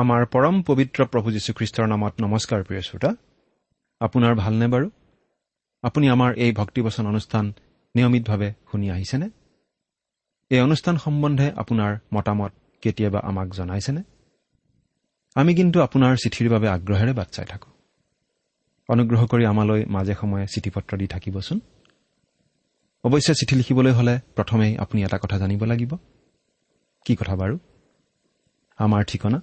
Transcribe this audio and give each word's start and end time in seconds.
আমাৰ 0.00 0.26
পৰম 0.26 0.62
পবিত্ৰ 0.62 1.04
প্ৰভু 1.04 1.32
যীশুখ্ৰীষ্টৰ 1.32 1.86
নামত 1.86 2.14
নমস্কাৰ 2.20 2.64
প্ৰিয় 2.64 2.82
শ্ৰোতা। 2.82 3.14
আপোনাৰ 4.00 4.34
ভালনে 4.34 4.68
বাৰু? 4.68 4.90
আপুনি 5.82 6.08
আমাৰ 6.08 6.34
এই 6.34 6.52
ভক্তিবচন 6.52 7.06
অনুষ্ঠান 7.06 7.52
নিয়মিতভাৱে 7.94 8.52
শুনি 8.70 8.90
আহিছেনে? 8.90 9.30
এই 10.50 10.60
অনুষ্ঠান 10.60 10.96
সম্বন্ধে 10.96 11.52
আপোনাৰ 11.56 11.98
মতামত 12.14 12.52
কেতিয়াবা 12.80 13.18
আমাক 13.18 13.48
জনাইছেনে? 13.48 14.02
আমি 15.34 15.54
কিন্তু 15.54 15.80
আপোনাৰ 15.80 16.16
চিঠিৰ 16.16 16.50
বাবে 16.50 16.68
আগ্ৰহেৰে 16.68 17.12
বাট 17.12 17.28
চাই 17.28 17.46
থাকোঁ। 17.46 17.72
অনুগ্ৰহ 18.88 19.26
কৰি 19.26 19.46
আমালৈ 19.46 19.84
মাজে 19.84 20.14
সময়ে 20.14 20.46
চিঠি 20.46 20.70
পত্ৰ 20.70 20.96
দি 20.96 21.06
থাকিবচোন। 21.06 21.60
অৱশ্যে 23.04 23.34
চিঠি 23.34 23.56
লিখিবলৈ 23.56 23.92
হ'লে 23.92 24.20
প্ৰথমেই 24.36 24.76
আপুনি 24.76 25.04
এটা 25.04 25.18
কথা 25.18 25.38
জানিব 25.38 25.64
লাগিব। 25.64 25.94
কি 27.04 27.16
কথা 27.16 27.36
বাৰু? 27.36 27.58
আমাৰ 28.76 29.04
ঠিকনা? 29.04 29.42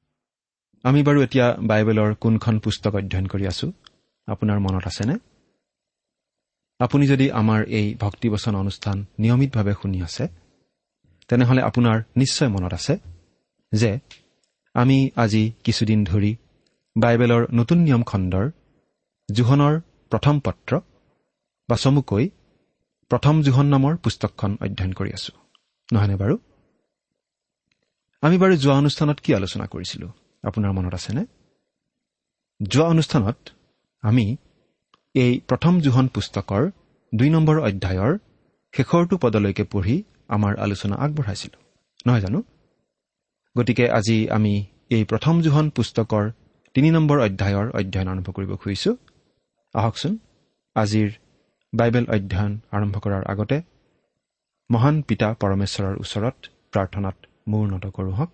আমি 0.83 1.03
বাৰু 1.03 1.19
এতিয়া 1.23 1.47
বাইবেলৰ 1.61 2.15
কোনখন 2.15 2.59
পুস্তক 2.59 2.95
অধ্যয়ন 2.95 3.27
কৰি 3.27 3.47
আছো? 3.47 3.67
আপোনাৰ 4.27 4.59
মনত 4.59 4.87
আছেনে? 4.87 5.15
আপুনি 6.79 7.07
যদি 7.07 7.31
আমাৰ 7.31 7.63
এই 7.69 7.95
ভক্তিবচন 7.99 8.55
অনুষ্ঠান 8.55 9.05
নিয়মিতভাৱে 9.19 9.73
শুনি 9.81 10.01
আছে 10.01 10.27
তেনেহলে 11.27 11.61
আপোনাৰ 11.61 12.03
নিশ্চয় 12.17 12.49
মনত 12.49 12.73
আছে 12.73 12.93
যে 13.71 13.99
আমি 14.73 15.09
আজি 15.15 15.51
কিছুদিন 15.63 16.05
ধৰি 16.05 16.35
বাইবেলৰ 16.97 17.41
নতুন 17.53 17.77
নিয়ম 17.77 18.03
খণ্ডৰ 18.03 18.45
জোহনৰ 19.31 19.73
প্ৰথম 20.09 20.39
পত্ৰ 20.39 20.79
বা 21.69 21.75
চমুকৈ 21.75 22.29
প্ৰথম 23.09 23.41
জোহন 23.41 23.65
নামৰ 23.65 23.97
পুস্তকখন 23.97 24.57
অধ্যয়ন 24.61 24.93
কৰি 24.93 25.13
আছো। 25.13 25.33
নহয়নে 25.93 26.15
বাৰু? 26.15 26.35
আমি 28.21 28.37
বাৰু 28.37 28.57
যোৱা 28.57 28.75
অনুষ্ঠানত 28.77 29.19
কি 29.19 29.35
আলোচনা 29.35 29.65
কৰিছিলো? 29.65 30.07
আপোনাৰ 30.43 30.71
মনত 30.71 30.93
আছেনে? 30.93 31.25
যোৱা 32.61 32.87
অনুষ্ঠানত 32.87 33.37
আমি 34.01 34.37
এই 35.15 35.39
প্ৰথম 35.47 35.79
জোহন 35.79 36.07
পুস্তকৰ 36.07 36.71
দুই 37.15 37.29
নম্বৰ 37.29 37.57
অধ্যায়ৰ 37.59 38.17
শেষৰটো 38.73 39.17
পদলৈকে 39.17 39.63
পঢ়ি 39.63 40.03
আমাৰ 40.27 40.53
আলোচনা 40.57 40.95
আগবঢ়াইছিলো। 40.95 41.57
নহয় 42.07 42.21
জানো? 42.21 42.43
গতিকে 43.57 43.85
আজি 43.91 44.29
আমি 44.29 44.53
এই 44.89 45.03
প্ৰথম 45.03 45.41
জোহন 45.41 45.69
পুস্তকৰ 45.69 46.31
তিনি 46.73 46.89
নম্বৰ 46.91 47.17
অধ্যায়ৰ 47.19 47.67
অধ্যয়ন 47.69 48.07
আৰম্ভ 48.07 48.27
কৰিব 48.31 48.55
খুজিছো। 48.55 48.91
আহকচোন 49.73 50.17
আজিৰ 50.75 51.09
বাইবেল 51.73 52.05
অধ্যয়ন 52.09 52.53
আৰম্ভ 52.71 52.95
কৰাৰ 52.99 53.23
আগতে 53.23 53.57
মহান 54.69 55.01
পিতা 55.01 55.27
পৰমেশ্বৰৰ 55.33 55.95
ওচৰত 55.99 56.35
প্ৰাৰ্থনাত 56.71 57.15
মূৰ 57.47 57.65
নত 57.73 57.85
কৰোঁ 57.85 58.13
হওক। 58.13 58.31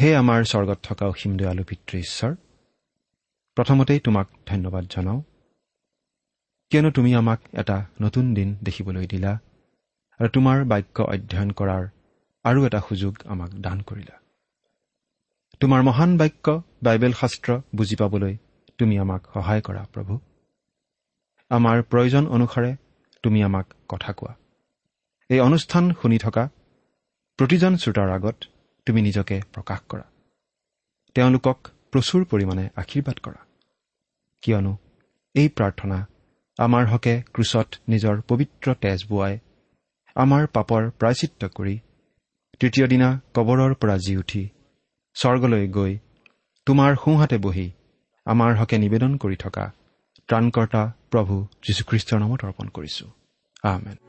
হে 0.00 0.10
আমাৰ 0.16 0.44
স্বৰ্গত 0.44 0.78
থকা 0.82 1.04
অসীম 1.06 1.32
দয়ালু 1.36 1.64
পিতৃ 1.64 1.98
ঈশ্বৰ 1.98 2.34
প্ৰথমতেই 3.56 4.00
তোমাক 4.00 4.26
ধন্যবাদ 4.46 4.84
জনাওঁ। 4.90 5.22
কিয়নো 6.70 6.90
তুমি 6.90 7.14
আমাক 7.14 7.40
এটা 7.52 7.86
নতুন 8.00 8.34
দিন 8.34 8.56
দেখিবলৈ 8.62 9.06
দিলা 9.06 9.32
আৰু 10.20 10.28
তোমাৰ 10.28 10.64
বাক্য 10.64 11.02
অধ্যয়ন 11.02 11.50
কৰাৰ 11.50 11.84
আৰু 12.44 12.66
এটা 12.66 12.80
সুযোগ 12.80 13.14
আমাক 13.26 13.50
দান 13.50 13.80
কৰিলা। 13.80 14.16
তোমাৰ 15.60 15.82
মহান 15.82 16.16
বাক্য 16.16 16.62
বাইবেল 16.82 17.12
শাস্ত্ৰ 17.12 17.60
বুজি 17.76 17.96
পাবলৈ 17.96 18.36
তুমি 18.78 18.98
আমাক 18.98 19.22
সহায় 19.34 19.62
কৰা 19.62 19.82
প্ৰভু। 19.92 20.14
আমাৰ 21.50 21.82
প্ৰয়োজন 21.82 22.26
অনুসাৰে 22.26 22.76
তুমি 23.22 23.42
আমাক 23.42 23.66
কথা 23.88 24.12
কোৱা। 24.12 24.34
এই 25.28 25.40
অনুষ্ঠান 25.40 25.84
শুনি 26.02 26.18
থকা 26.18 26.48
প্ৰতিজন 27.38 27.76
শ্ৰোতাৰ 27.76 28.10
আগত 28.10 28.36
তুমি 28.88 29.00
নিজকে 29.02 29.36
প্ৰকাশ 29.54 29.80
কৰা। 29.88 30.04
তেওঁলোকক 31.16 31.58
প্ৰচুৰ 31.92 32.22
পৰিমাণে 32.30 32.64
আশীৰ্বাদ 32.76 33.18
কৰা। 33.20 33.40
কিয়নো 34.42 34.72
এই 35.34 35.48
প্ৰাৰ্থনা 35.48 35.98
আমাৰ 36.58 36.84
হকে 36.86 37.14
ক্ৰুচত 37.34 37.68
নিজৰ 37.88 38.22
পবিত্ৰ 38.28 38.74
তেজ 38.82 39.04
বোৱাই 39.10 39.34
আমাৰ 40.16 40.46
পাপৰ 40.54 40.88
প্ৰায়চিত্ৰ 41.00 41.50
কৰি 41.56 41.74
তৃতীয় 42.60 42.86
দিনা 42.86 43.08
কবৰৰ 43.34 43.74
পৰা 43.74 43.96
জি 43.98 44.16
উঠি 44.16 44.42
স্বৰ্গলৈ 45.16 45.68
গৈ 45.68 45.92
তোমাৰ 46.66 46.96
সোঁহাতে 47.04 47.38
বহি 47.38 47.66
আমাৰ 48.26 48.56
হকে 48.60 48.76
নিবেদন 48.78 49.16
কৰি 49.16 49.36
থকা 49.36 49.64
ত্ৰাণকৰ্তা 50.28 50.82
প্ৰভু 51.10 51.34
যীশুখ্ৰীষ্টৰ 51.64 52.18
নামত 52.20 52.40
অৰ্পণ 52.44 52.66
কৰিছো। 52.68 53.06
আহমেন 53.62 54.07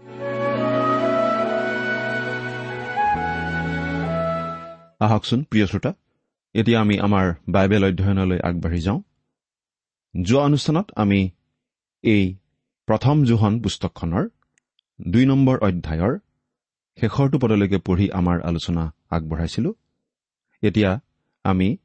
আহকচোন 5.01 5.43
প্ৰিয় 5.43 5.65
শ্ৰোতা। 5.65 5.93
এতিয়া 6.55 6.81
আমি 6.81 6.99
আমাৰ 6.99 7.25
বাইবেল 7.49 7.83
অধ্যয়নলৈ 7.85 8.39
আগবাঢ়ি 8.39 8.81
যাওঁ। 8.81 9.01
যোৱা 10.21 10.41
অনুষ্ঠানত 10.43 10.91
আমি 10.95 11.29
এই 12.03 12.35
প্ৰথম 12.87 13.23
জোহন 13.23 13.61
পুস্তকখনৰ 13.61 14.29
দুই 15.07 15.25
নম্বৰ 15.25 15.57
অধ্যায়ৰ 15.59 16.13
শেষৰটো 16.97 17.37
পদলৈকে 17.39 17.77
পঢ়ি 17.77 18.11
আমাৰ 18.11 18.41
আলোচনা 18.41 18.83
আগবঢ়াইছিলোঁ। 19.09 19.73
এতিয়া 20.61 20.99
আমি 21.43 21.77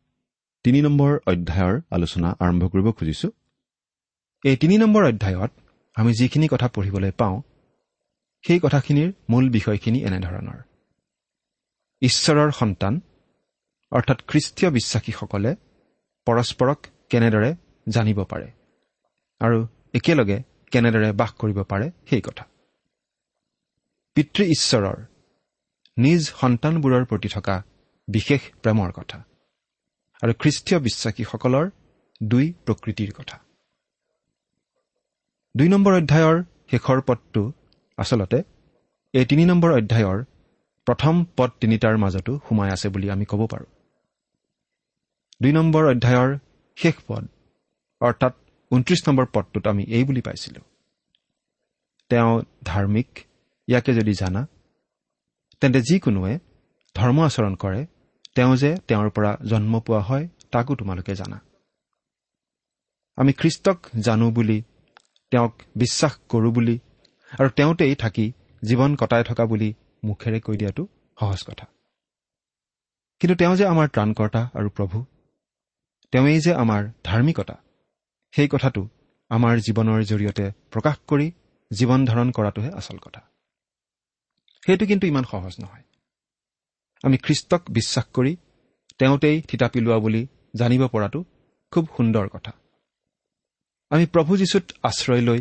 তিনি 0.64 0.82
নম্বৰ 0.82 1.12
অধ্যায়ৰ 1.26 1.80
আলোচনা 1.90 2.28
আৰম্ভ 2.40 2.62
কৰিব 2.68 2.90
খুজিছোঁ। 2.90 3.30
এই 4.44 4.56
তিনি 4.56 4.78
নম্বৰ 4.78 5.02
অধ্যায়ত 5.04 5.50
আমি 5.94 6.12
যিখিনি 6.12 6.48
কথা 6.50 6.68
পঢ়িবলৈ 6.68 7.10
পাওঁ 7.10 7.42
সেই 8.44 8.58
কথাখিনিৰ 8.60 9.12
মূল 9.30 9.44
বিষয়খিনি 9.50 9.98
এনেধৰণৰ। 10.04 10.73
ঈশ্বৰৰ 12.08 12.50
সন্তান 12.60 12.94
অৰ্থাৎ 13.92 14.18
খ্ৰীষ্টীয় 14.30 14.70
বিশ্বাসীসকলে 14.70 15.50
পৰস্পৰক 16.26 16.78
কেনেদৰে 17.10 17.50
জানিব 17.86 18.18
পাৰে 18.32 18.48
আৰু 19.40 19.58
একেলগে 19.94 20.38
কেনেদৰে 20.72 21.08
বাস 21.20 21.30
কৰিব 21.40 21.58
পাৰে 21.70 21.86
সেই 22.10 22.22
কথা। 22.26 22.44
পিতৃ 24.16 24.42
ঈশ্বৰৰ 24.56 24.98
নিজ 25.96 26.22
সন্তানবোৰৰ 26.40 27.04
প্ৰতি 27.10 27.28
থকা 27.34 27.56
বিশেষ 28.08 28.42
প্ৰেমৰ 28.62 28.90
কথা 28.98 29.18
আৰু 30.22 30.32
খ্ৰীষ্টীয় 30.40 30.78
বিশ্বাসীসকলৰ 30.86 31.66
দুই 32.20 32.46
প্ৰকৃতিৰ 32.66 33.10
কথা। 33.18 33.36
দুই 35.54 35.68
নম্বৰ 35.68 35.92
অধ্যায়ৰ 36.00 36.36
শেষৰ 36.70 36.98
পদটো 37.08 37.42
আচলতে 37.98 38.38
এই 39.14 39.24
তিনি 39.30 39.42
নম্বৰ 39.50 39.70
অধ্যায়ৰ 39.80 40.18
প্ৰথম 40.86 41.14
পদ 41.36 41.50
তিনিটাৰ 41.60 41.96
মাজতো 41.96 42.32
সোমাই 42.48 42.68
আছে 42.70 42.88
বুলি 42.88 43.06
আমি 43.10 43.24
ক'ব 43.24 43.40
পাৰোঁ। 43.52 43.68
দুই 45.40 45.52
নম্বৰ 45.52 45.82
অধ্যায়ৰ 45.92 46.30
শেষ 46.76 46.96
পদ 47.08 47.24
অৰ্থাৎ 48.00 48.34
ঊনত্ৰিশ 48.70 49.00
নম্বৰ 49.08 49.26
পদটোত 49.34 49.64
আমি 49.66 49.82
এই 49.96 50.04
বুলি 50.04 50.20
পাইছিলোঁ। 50.20 50.64
তেওঁ 52.10 52.32
ধাৰ্মিক 52.64 53.10
ইয়াকে 53.68 53.92
যদি 53.92 54.12
জানা 54.12 54.42
তেন্তে 55.62 55.80
যিকোনোৱে 55.80 56.34
ধৰ্ম 56.96 57.18
আচৰণ 57.28 57.54
কৰে 57.54 57.80
তেওঁ 58.34 58.52
যে 58.56 58.70
তেওঁৰ 58.88 59.08
পৰা 59.10 59.30
জন্ম 59.50 59.72
পোৱা 59.80 60.00
হয় 60.00 60.24
তাকো 60.52 60.72
তোমালোকে 60.74 61.14
জানা। 61.14 61.38
আমি 63.18 63.32
খ্ৰীষ্টক 63.32 63.78
জানো 64.00 64.26
বুলি 64.30 64.58
তেওঁক 65.32 65.54
বিশ্বাস 65.76 66.12
কৰোঁ 66.28 66.52
বুলি 66.56 66.76
আৰু 67.30 67.48
তেওঁতেই 67.48 67.94
থাকি 67.94 68.26
জীৱন 68.62 68.90
কটাই 68.96 69.22
থকা 69.24 69.44
বুলি 69.46 69.70
মুখেৰে 70.04 70.38
কৈ 70.40 70.56
দিয়াটো 70.56 70.82
সহজ 71.20 71.40
কথা। 71.42 71.66
কিন্তু 73.20 73.34
তেওঁ 73.34 73.56
যে 73.56 73.64
আমাৰ 73.66 73.86
ত্ৰাণকৰ্তা 73.88 74.42
আৰু 74.54 74.68
প্ৰভু 74.70 74.98
তেওঁৱেই 76.12 76.40
যে 76.40 76.52
আমাৰ 76.54 76.82
ধাৰ্মিকতা 77.04 77.56
সেই 78.34 78.48
কথাটো 78.48 78.82
আমাৰ 79.30 79.54
জীৱনৰ 79.58 80.00
জৰিয়তে 80.02 80.46
প্ৰকাশ 80.70 80.96
কৰি 81.06 81.26
জীৱন 81.70 82.00
ধাৰণ 82.04 82.28
কৰাটোহে 82.30 82.70
আচল 82.70 82.98
কথা। 82.98 83.20
সেইটো 84.66 84.86
কিন্তু 84.86 85.06
ইমান 85.06 85.24
সহজ 85.24 85.54
নহয়। 85.60 85.84
আমি 87.02 87.16
খ্ৰীষ্টক 87.16 87.62
বিশ্বাস 87.70 88.06
কৰি 88.14 88.36
তেওঁতেই 88.98 89.42
থিতাপি 89.42 89.80
লোৱা 89.80 89.98
বুলি 89.98 90.26
জানিব 90.56 90.82
পৰাটো 90.88 91.24
খুব 91.72 91.84
সুন্দৰ 91.96 92.28
কথা। 92.28 92.52
আমি 93.90 94.06
প্ৰভু 94.06 94.36
যীশুত 94.36 94.64
আশ্ৰয় 94.82 95.20
লৈ 95.20 95.40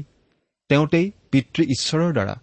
তেওঁতেই 0.70 1.12
পিতৃ 1.32 1.62
ঈশ্বৰৰ 1.64 2.12
দ্বাৰা 2.14 2.36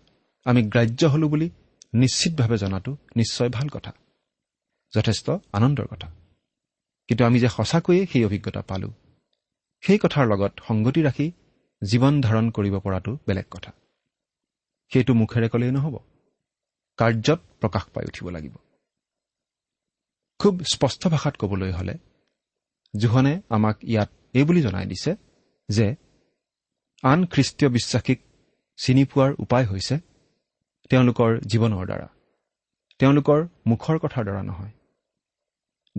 আমি 0.44 0.62
গ্ৰাহ্য 0.62 1.04
হলো 1.04 1.28
বুলি 1.28 1.50
নিশ্চিতভাৱে 1.92 2.56
জনাটো 2.56 2.96
নিশ্চয় 3.16 3.48
ভাল 3.48 3.68
কথা। 3.68 3.92
যথেষ্ট 4.94 5.30
আনন্দৰ 5.52 5.86
কথা। 5.86 6.10
কিন্তু 7.08 7.24
আমি 7.24 7.40
যে 7.40 7.48
সঁচাকৈয়ে 7.48 8.06
সেই 8.06 8.24
অভিজ্ঞতা 8.24 8.62
পালোঁ 8.62 8.92
সেই 9.80 9.98
কথাৰ 9.98 10.26
লগত 10.26 10.60
সংগতি 10.68 11.02
ৰাখি 11.02 11.32
জীৱন 11.90 12.20
ধাৰণ 12.20 12.50
কৰিব 12.50 12.78
পৰাটো 12.78 13.18
বেলেগ 13.26 13.44
কথা। 13.50 13.72
সেইটো 14.92 15.14
মুখেৰে 15.14 15.48
ক'লেই 15.48 15.70
নহ'ব। 15.70 15.98
কাৰ্যত 16.96 17.40
প্ৰকাশ 17.60 17.84
পাই 17.84 18.04
উঠিব 18.04 18.28
লাগিব। 18.28 18.56
খুব 20.38 20.60
স্পষ্ট 20.72 21.08
ভাষাত 21.08 21.36
ক'বলৈ 21.36 21.72
হ'লে 21.72 21.94
জোহনে 22.96 23.42
আমাক 23.48 23.76
ইয়াত 23.82 24.10
এই 24.34 24.44
বুলি 24.44 24.62
জনাই 24.62 24.86
দিছে 24.86 25.16
যে 25.68 25.96
আন 27.02 27.26
খ্ৰীষ্টীয় 27.26 27.70
বিশ্বাসীক 27.70 28.20
চিনি 28.76 29.04
পোৱাৰ 29.04 29.34
উপায় 29.38 29.66
হৈছে 29.66 29.98
তেওঁলোকৰ 30.90 31.30
জীৱনৰ 31.46 31.86
দ্বাৰা। 31.86 32.08
তেওঁলোকৰ 32.98 33.40
মুখৰ 33.66 33.98
কথাৰ 33.98 34.24
দ্বাৰা 34.24 34.42
নহয়। 34.42 34.72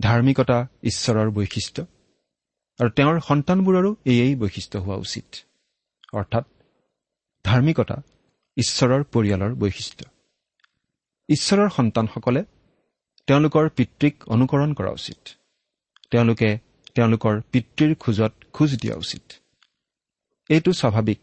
ধাৰ্মিকতা 0.00 0.58
ঈশ্বৰৰ 0.82 1.30
বৈশিষ্ট্য 1.30 1.82
আৰু 2.80 2.90
তেওঁৰ 2.90 3.20
সন্তানবোৰৰো 3.20 3.90
এয়েই 4.04 4.34
বৈশিষ্ট্য 4.36 4.78
হোৱা 4.78 4.96
উচিত। 4.96 5.24
অৰ্থাৎ 6.12 6.44
ধাৰ্মিকতা 7.44 7.96
ঈশ্বৰৰ 8.56 9.02
পৰিয়ালৰ 9.04 9.52
বৈশিষ্ট্য। 9.54 10.04
ঈশ্বৰৰ 11.28 11.68
সন্তানসকলে 11.68 12.44
তেওঁলোকৰ 13.26 13.68
পিতৃক 13.68 14.14
অনুকৰণ 14.26 14.74
কৰা 14.74 14.90
উচিত। 14.90 15.20
তেওঁলোকে 16.10 16.58
তেওঁলোকৰ 16.94 17.40
পিতৃৰ 17.52 17.94
খোজত 17.94 18.32
খোজ 18.52 18.70
দিয়া 18.82 18.96
উচিত। 18.96 19.24
এইটো 20.50 20.72
স্বাভাৱিক। 20.72 21.22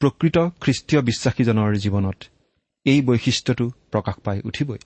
প্ৰকৃত 0.00 0.36
খ্ৰীষ্টীয় 0.60 1.00
বিশ্বাসীজনৰ 1.02 1.70
জীৱনত 1.76 2.18
এই 2.86 3.00
বৈশিষ্ট্যটো 3.00 3.66
প্ৰকাশ 3.92 4.16
পাই 4.24 4.38
উঠিবই। 4.44 4.78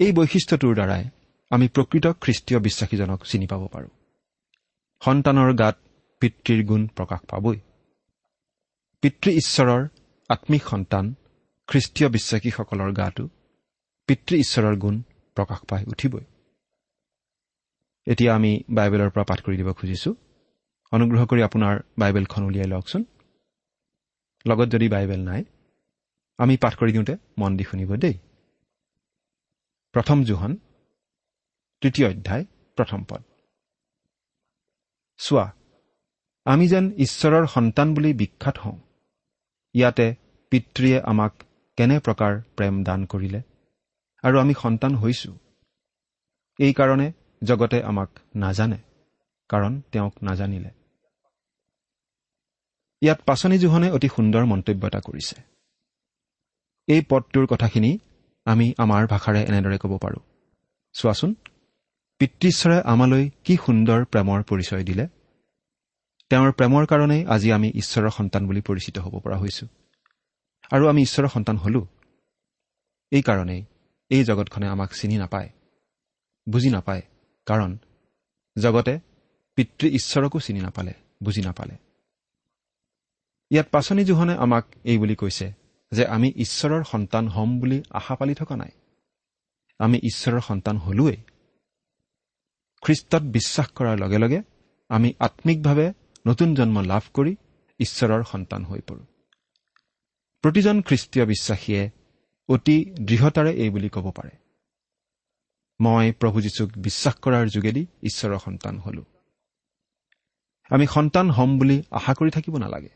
এই 0.00 0.12
বৈশিষ্ট্যটোৰ 0.12 0.74
দ্বাৰাই 0.74 1.04
আমি 1.50 1.66
প্ৰকৃত 1.68 2.06
খ্ৰীষ্টীয় 2.22 2.60
বিশ্বাসীজনক 2.60 3.20
চিনি 3.24 3.46
পাব 3.46 3.62
পাৰোঁ। 3.66 3.92
সন্তানৰ 5.02 5.50
গাত 5.52 5.76
পিতৃৰ 6.22 6.60
গুণ 6.64 6.82
প্ৰকাশ 6.86 7.20
পাবই। 7.30 7.58
পিতৃ 9.02 9.30
ঈশ্বৰৰ 9.30 9.82
আত্মিক 10.30 10.62
সন্তান 10.62 11.04
খ্ৰীষ্টীয় 11.68 12.08
বিশ্বাসীসকলৰ 12.08 12.90
গাটো 12.92 13.24
পিতৃ 14.08 14.34
ঈশ্বৰৰ 14.36 14.76
গুণ 14.76 15.02
প্ৰকাশ 15.36 15.60
পাই 15.68 15.82
উঠিবই। 15.84 16.24
এতিয়া 18.06 18.34
আমি 18.34 18.52
বাইবেলৰ 18.70 19.10
পৰা 19.10 19.24
পাঠ 19.24 19.38
কৰি 19.40 19.56
দিব 19.56 19.72
খুজিছোঁ। 19.72 20.14
অনুগ্ৰহ 20.92 21.22
কৰি 21.26 21.40
আপোনাৰ 21.42 21.74
বাইবেলখন 21.98 22.42
উলিয়াই 22.42 22.68
লওকচোন। 22.68 23.02
লগত 24.46 24.68
যদি 24.68 24.88
বাইবেল 24.88 25.20
নাই 25.20 25.44
আমি 26.38 26.54
পাঠ 26.62 26.72
কৰি 26.80 26.90
দিওঁতে 26.92 27.14
মন 27.38 27.52
দি 27.56 27.64
শুনিব 27.64 27.90
দেই। 27.96 28.16
প্ৰথম 29.94 30.18
জোহন 30.24 30.52
তৃতীয় 31.82 32.06
অধ্যায় 32.10 32.44
প্ৰথম 32.78 33.00
পদ। 33.10 33.22
চোৱা 35.20 35.46
আমি 36.46 36.66
যেন 36.68 36.84
ঈশ্বৰৰ 36.98 37.44
সন্তান 37.46 37.88
বুলি 37.94 38.10
বিখ্যাত 38.12 38.56
হওঁ 38.58 38.78
ইয়াতে 39.74 40.06
পিতৃয়ে 40.52 40.98
আমাক 41.10 41.32
কেনে 41.78 41.96
প্ৰকাৰ 41.98 42.32
প্ৰেম 42.56 42.74
দান 42.84 43.00
কৰিলে 43.04 43.40
আৰু 44.24 44.36
আমি 44.42 44.54
সন্তান 44.62 44.92
হৈছো 44.94 45.30
এইকাৰণে 46.58 47.08
জগতে 47.42 47.78
আমাক 47.82 48.10
নাজানে 48.36 48.78
কাৰণ 49.50 49.72
তেওঁক 49.92 50.14
নাজানিলে। 50.22 50.70
ইয়াত 53.02 53.20
পাচনি 53.28 53.56
জোহনে 53.58 53.88
অতি 53.90 54.08
সুন্দৰ 54.16 54.42
মন্তব্য 54.44 54.82
এটা 54.86 55.00
কৰিছে। 55.00 55.36
এই 56.88 57.02
পদটোৰ 57.08 57.46
কথাখিনি 57.46 57.98
আমি 58.44 58.74
আমাৰ 58.78 59.06
ভাষাৰে 59.06 59.40
এনেদৰে 59.42 59.78
ক'ব 59.78 59.98
পাৰোঁ। 59.98 60.22
চোৱাচোন 60.92 61.34
পিতৃশ্বৰে 62.18 62.80
আমালৈ 62.82 63.30
কি 63.44 63.56
সুন্দৰ 63.56 64.04
প্ৰেমৰ 64.04 64.42
পৰিচয় 64.42 64.84
দিলে? 64.84 65.08
তেওঁৰ 66.30 66.52
প্ৰেমৰ 66.52 66.86
কাৰণেই 66.86 67.26
আজি 67.26 67.52
আমি 67.52 67.68
ঈশ্বৰৰ 67.74 68.10
সন্তান 68.10 68.46
বুলি 68.46 68.60
পৰিচিত 68.60 68.98
হ'ব 68.98 69.14
পৰা 69.20 69.36
হৈছোঁ। 69.36 69.68
আৰু 70.70 70.88
আমি 70.88 71.02
ঈশ্বৰৰ 71.02 71.28
সন্তান 71.28 71.56
হলো। 71.56 71.86
এইকাৰণেই 73.10 73.64
এই 74.10 74.24
জগতখনে 74.24 74.66
আমাক 74.66 74.90
চিনি 74.92 75.16
নাপায় 75.16 75.48
বুজি 76.48 76.70
নাপায়। 76.70 77.02
কাৰণ 77.46 77.78
জগতে 78.58 79.00
পিতৃ 79.54 79.86
ঈশ্বৰকো 79.88 80.38
চিনি 80.40 80.60
নাপালে 80.60 80.94
বুজি 81.22 81.42
নাপালে। 81.42 81.74
ইয়াত 83.50 83.66
পাচনি 83.70 84.04
জোহনে 84.04 84.34
আমাক 84.34 84.64
এই 84.84 84.98
বুলি 84.98 85.14
কৈছে 85.14 85.65
যে 85.92 86.06
আমি 86.06 86.32
ঈশ্বৰৰ 86.36 86.84
সন্তান 86.84 87.28
হ'ম 87.28 87.60
বুলি 87.60 87.82
আশা 87.90 88.14
পালি 88.16 88.34
থকা 88.34 88.56
নাই। 88.56 88.70
আমি 89.78 89.98
ঈশ্বৰৰ 89.98 90.40
সন্তান 90.40 90.76
হলোৱেই 90.76 91.16
খ্ৰীষ্টত 92.82 93.22
বিশ্বাস 93.22 93.68
কৰাৰ 93.68 93.98
লগে 93.98 94.18
লগে 94.18 94.42
আমি 94.88 95.14
আত্মিকভাৱে 95.18 95.92
নতুন 96.26 96.54
জন্ম 96.54 96.80
লাভ 96.80 97.02
কৰি 97.14 97.36
ঈশ্বৰৰ 97.78 98.22
সন্তান 98.24 98.64
হৈ 98.64 98.80
পৰোঁ। 98.80 99.06
প্ৰতিজন 100.42 100.82
খ্ৰীষ্টীয় 100.82 101.26
বিশ্বাসীয়ে 101.26 101.90
অতি 102.48 102.84
দৃঢ়তাৰে 102.84 103.52
এই 103.52 103.70
বুলি 103.70 103.88
ক'ব 103.88 104.10
পাৰে। 104.10 104.30
মই 105.80 106.12
প্ৰভু 106.12 106.40
যীশুক 106.40 106.70
বিশ্বাস 106.76 107.14
কৰাৰ 107.14 107.46
যোগেদি 107.46 107.86
ঈশ্বৰৰ 108.02 108.38
সন্তান 108.38 108.78
হলো। 108.78 109.04
আমি 110.70 110.86
সন্তান 110.86 111.30
হ'ম 111.30 111.58
বুলি 111.58 111.82
আশা 111.90 112.14
কৰি 112.14 112.30
থাকিব 112.30 112.56
নালাগে। 112.56 112.88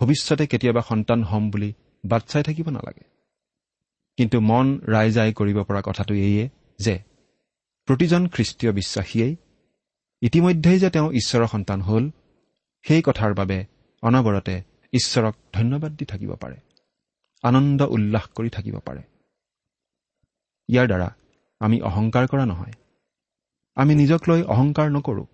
ভৱিষ্যতে 0.00 0.46
কেতিয়াবা 0.46 0.82
সন্তান 0.88 1.22
হ'ম 1.22 1.50
বুলি 1.50 1.72
বাট 2.04 2.22
চাই 2.22 2.42
থাকিব 2.42 2.70
নালাগে। 2.70 3.04
কিন্তু 4.16 4.40
মন 4.40 4.80
ৰাইজাই 4.86 5.32
কৰিব 5.32 5.62
পৰা 5.62 5.82
কথাটো 5.84 6.14
এইয়ে 6.14 6.48
যে 6.78 6.98
প্ৰতিজন 7.86 8.28
খ্ৰীষ্টীয় 8.28 8.72
বিশ্বাসীয়েই 8.72 9.36
ইতিমধ্যেই 10.20 10.78
যে 10.78 10.90
তেওঁ 10.90 11.12
ঈশ্বৰৰ 11.12 11.46
সন্তান 11.46 11.80
হ'ল 11.80 12.10
সেই 12.82 13.02
কথাৰ 13.02 13.34
বাবে 13.34 13.64
অনবৰতে 14.02 14.62
ঈশ্বৰক 14.92 15.34
ধন্যবাদ 15.52 15.92
দি 15.92 16.04
থাকিব 16.04 16.34
পাৰে 16.34 16.56
আনন্দ 17.42 17.82
উল্লাস 17.82 18.26
কৰি 18.26 18.50
থাকিব 18.50 18.78
পাৰে। 18.78 19.02
ইয়াৰ 20.68 20.86
দ্বাৰা 20.86 21.08
আমি 21.60 21.80
অহংকাৰ 21.80 22.26
কৰা 22.26 22.46
নহয়। 22.46 22.72
আমি 23.74 23.94
নিজক 23.94 24.20
লৈ 24.28 24.42
অহংকাৰ 24.42 24.90
নকৰোঁ 24.90 25.26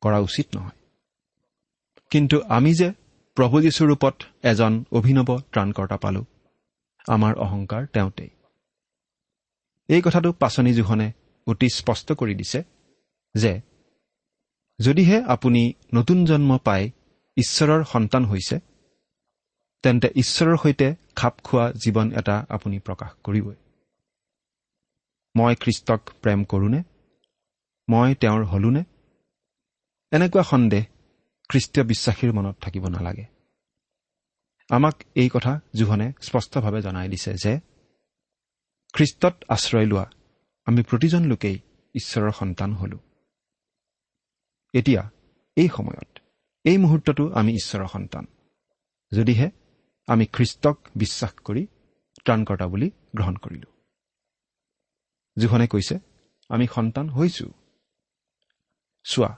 কৰা 0.00 0.18
উচিত 0.18 0.56
নহয়। 0.56 0.78
কিন্তু 2.10 2.42
আমি 2.42 2.74
যে 2.74 2.92
প্ৰভু 3.38 3.60
যীশুৰূপত 3.60 4.14
এজন 4.42 4.72
অভিনৱ 4.92 5.28
ত্ৰাণকৰ্তা 5.52 5.96
পালোঁ। 5.96 6.24
আমাৰ 7.06 7.34
অহংকাৰ 7.36 7.82
তেওঁতেই। 7.86 8.30
এই 9.88 10.02
কথাটো 10.02 10.32
পাচনি 10.32 10.72
জোহনে 10.74 11.12
অতি 11.46 11.68
স্পষ্ট 11.68 12.08
কৰি 12.12 12.34
দিছে 12.34 12.60
যে 13.34 13.52
যদিহে 14.78 15.18
আপুনি 15.24 15.62
নতুন 15.94 16.24
জন্ম 16.24 16.58
পাই 16.58 16.90
ঈশ্বৰৰ 17.36 17.84
সন্তান 17.84 18.24
হৈছে 18.24 18.56
তেন্তে 19.84 20.08
ঈশ্বৰৰ 20.16 20.56
সৈতে 20.56 20.88
খাপ 21.16 21.34
খোৱা 21.44 21.64
জীৱন 21.72 22.06
এটা 22.12 22.36
আপুনি 22.48 22.76
প্ৰকাশ 22.78 23.10
কৰিবই। 23.24 23.56
মই 25.34 25.54
খ্ৰীষ্টক 25.54 26.00
প্ৰেম 26.22 26.40
কৰোনে? 26.44 26.80
মই 27.88 28.14
তেওঁৰ 28.14 28.42
হলোনে? 28.44 28.82
এনেকুৱা 30.12 30.42
সন্দেহ 30.42 30.84
খ্ৰীষ্টীয় 31.48 31.84
বিশ্বাসীৰ 31.86 32.32
মনত 32.32 32.56
থাকিব 32.60 32.84
নালাগে। 32.88 33.26
আমাক 34.70 34.96
এই 35.14 35.28
কথা 35.34 35.60
জোহনে 35.74 36.12
স্পষ্টভাৱে 36.20 36.80
জনাই 36.82 37.08
দিছে 37.08 37.32
যে 37.34 37.52
খ্ৰীষ্টত 38.94 39.34
আশ্ৰয় 39.48 39.86
লোৱা 39.86 40.06
আমি 40.66 40.80
প্ৰতিজন 40.82 41.22
লোকেই 41.24 41.56
ঈশ্বৰৰ 41.94 42.32
সন্তান 42.32 42.70
হলো। 42.72 42.98
এতিয়া 44.74 45.02
এই 45.56 45.68
সময়ত 45.68 46.10
এই 46.64 46.76
মুহূৰ্ততো 46.78 47.24
আমি 47.32 47.52
ঈশ্বৰৰ 47.52 47.86
সন্তান। 47.86 48.24
যদিহে 49.12 49.50
আমি 50.08 50.24
খ্ৰীষ্টক 50.26 50.76
বিশ্বাস 50.96 51.32
কৰি 51.44 51.62
ত্ৰাণকৰ্তা 52.24 52.66
বুলি 52.66 52.88
গ্ৰহণ 53.16 53.36
কৰিলো। 53.36 53.68
জোহনে 55.36 55.66
কৈছে 55.66 55.96
আমি 56.48 56.66
সন্তান 56.74 57.06
হৈছো। 57.08 57.46
চোৱা 59.04 59.30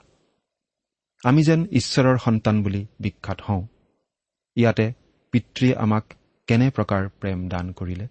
আমি 1.23 1.43
যেন 1.43 1.65
ঈশ্বৰৰ 1.71 2.17
সন্তান 2.17 2.63
বুলি 2.63 2.87
বিখ্যাত 2.99 3.41
হওঁ। 3.41 3.67
ইয়াতে 4.55 4.93
পিতৃয়ে 5.31 5.75
আমাক 5.75 6.13
কেনে 6.47 6.69
প্ৰকাৰ 6.69 7.09
প্ৰেম 7.09 7.49
দান 7.49 7.71
কৰিলে? 7.71 8.07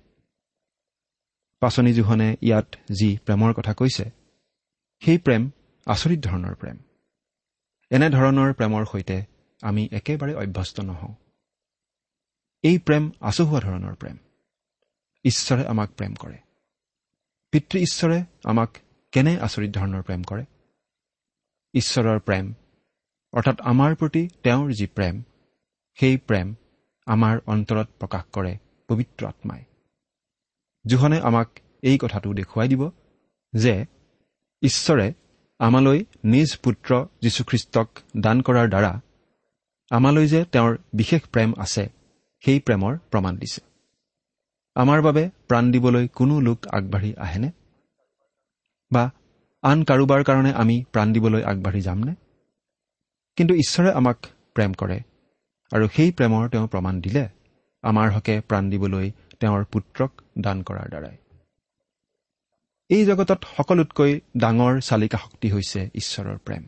পাচনি 1.60 1.92
জোহনে 1.92 2.36
ইয়াত 2.42 2.76
যি 2.92 3.18
প্ৰেমৰ 3.26 3.52
কথা 3.52 3.74
কৈছে 3.74 4.10
সেই 5.00 5.18
প্ৰেম 5.18 5.50
আচৰিত 5.86 6.20
ধৰণৰ 6.20 6.54
প্ৰেম। 6.54 6.78
এনেধৰণৰ 7.90 8.52
প্ৰেমৰ 8.52 8.84
সৈতে 8.92 9.24
আমি 9.62 9.88
একেবাৰে 9.92 10.34
অভ্যস্ত 10.34 10.80
নহওঁ। 10.80 11.14
এই 12.62 12.78
প্ৰেম 12.78 13.10
আচহুৱা 13.20 13.60
ধৰণৰ 13.60 13.94
প্ৰেম। 13.94 14.16
ঈশ্বৰে 15.24 15.66
আমাক 15.66 15.90
প্ৰেম 15.90 16.14
কৰে। 16.14 16.38
পিতৃ 17.50 17.78
ঈশ্বৰে 17.78 18.24
আমাক 18.44 18.78
কেনে 19.12 19.40
আচৰিত 19.40 19.70
ধৰণৰ 19.70 20.02
প্ৰেম 20.02 20.22
কৰে? 20.22 20.44
ঈশ্বৰৰ 21.74 22.18
প্ৰেম 22.18 22.54
অৰ্থাৎ 23.32 23.60
আমাৰ 23.60 23.94
প্ৰতি 23.94 24.28
তেওঁৰ 24.42 24.72
যি 24.72 24.86
প্ৰেম 24.86 25.22
সেই 25.98 26.16
প্ৰেম 26.16 26.54
আমাৰ 27.06 27.40
অন্তৰত 27.46 27.88
প্ৰকাশ 27.98 28.24
কৰে 28.32 28.58
পবিত্ৰ 28.88 29.26
আত্মাই। 29.26 29.64
জোহনে 30.86 31.20
আমাক 31.20 31.48
এই 31.82 31.98
কথাটো 31.98 32.32
দেখুৱাই 32.32 32.68
দিব 32.68 32.90
যে 33.54 33.86
ঈশ্বৰে 34.62 35.12
আমালৈ 35.58 36.04
নিজ 36.24 36.56
পুত্ৰ 36.56 37.06
যীশুখ্ৰীষ্টক 37.22 37.88
দান 38.16 38.40
কৰাৰ 38.40 38.68
দ্বাৰা 38.68 39.00
আমালৈ 39.90 40.26
যে 40.26 40.44
তেওঁৰ 40.44 40.78
বিশেষ 40.92 41.22
প্ৰেম 41.22 41.54
আছে 41.58 41.88
সেই 42.44 42.60
প্ৰেমৰ 42.60 42.98
প্ৰমাণ 43.10 43.36
দিছে। 43.36 43.60
আমাৰ 44.74 45.02
বাবে 45.02 45.30
প্ৰাণ 45.48 45.70
দিবলৈ 45.70 46.08
কোনো 46.08 46.40
লোক 46.40 46.66
আগবাঢ়ি 46.66 47.14
আহেনে? 47.14 47.50
বা 48.92 49.10
আন 49.62 49.84
কাৰোবাৰ 49.84 50.24
কাৰণে 50.24 50.52
আমি 50.52 50.84
প্ৰাণ 50.92 51.12
দিবলৈ 51.12 51.42
আগবাঢ়ি 51.44 51.80
যামনে? 51.80 52.14
কিন্তু 53.38 53.54
ঈশ্বৰে 53.54 53.90
আমাক 53.92 54.18
প্ৰেম 54.54 54.72
কৰে 54.72 54.98
আৰু 55.72 55.84
সেই 55.88 56.10
প্ৰেমৰ 56.12 56.48
তেওঁ 56.48 56.66
প্ৰমাণ 56.68 57.00
দিলে 57.00 57.24
আমাৰ 57.84 58.08
হকে 58.10 58.34
প্ৰাণ 58.40 58.70
দিবলৈ 58.70 59.06
তেওঁৰ 59.40 59.64
পুত্ৰক 59.64 60.10
দান 60.38 60.62
কৰাৰ 60.62 60.88
দ্বাৰাই। 60.88 61.16
এই 62.90 63.02
জগতত 63.04 63.40
সকলোতকৈ 63.56 64.12
ডাঙৰ 64.36 64.80
চালিকা 64.80 65.18
শক্তি 65.18 65.48
হৈছে 65.50 65.80
ঈশ্বৰৰ 65.94 66.38
প্ৰেম। 66.38 66.62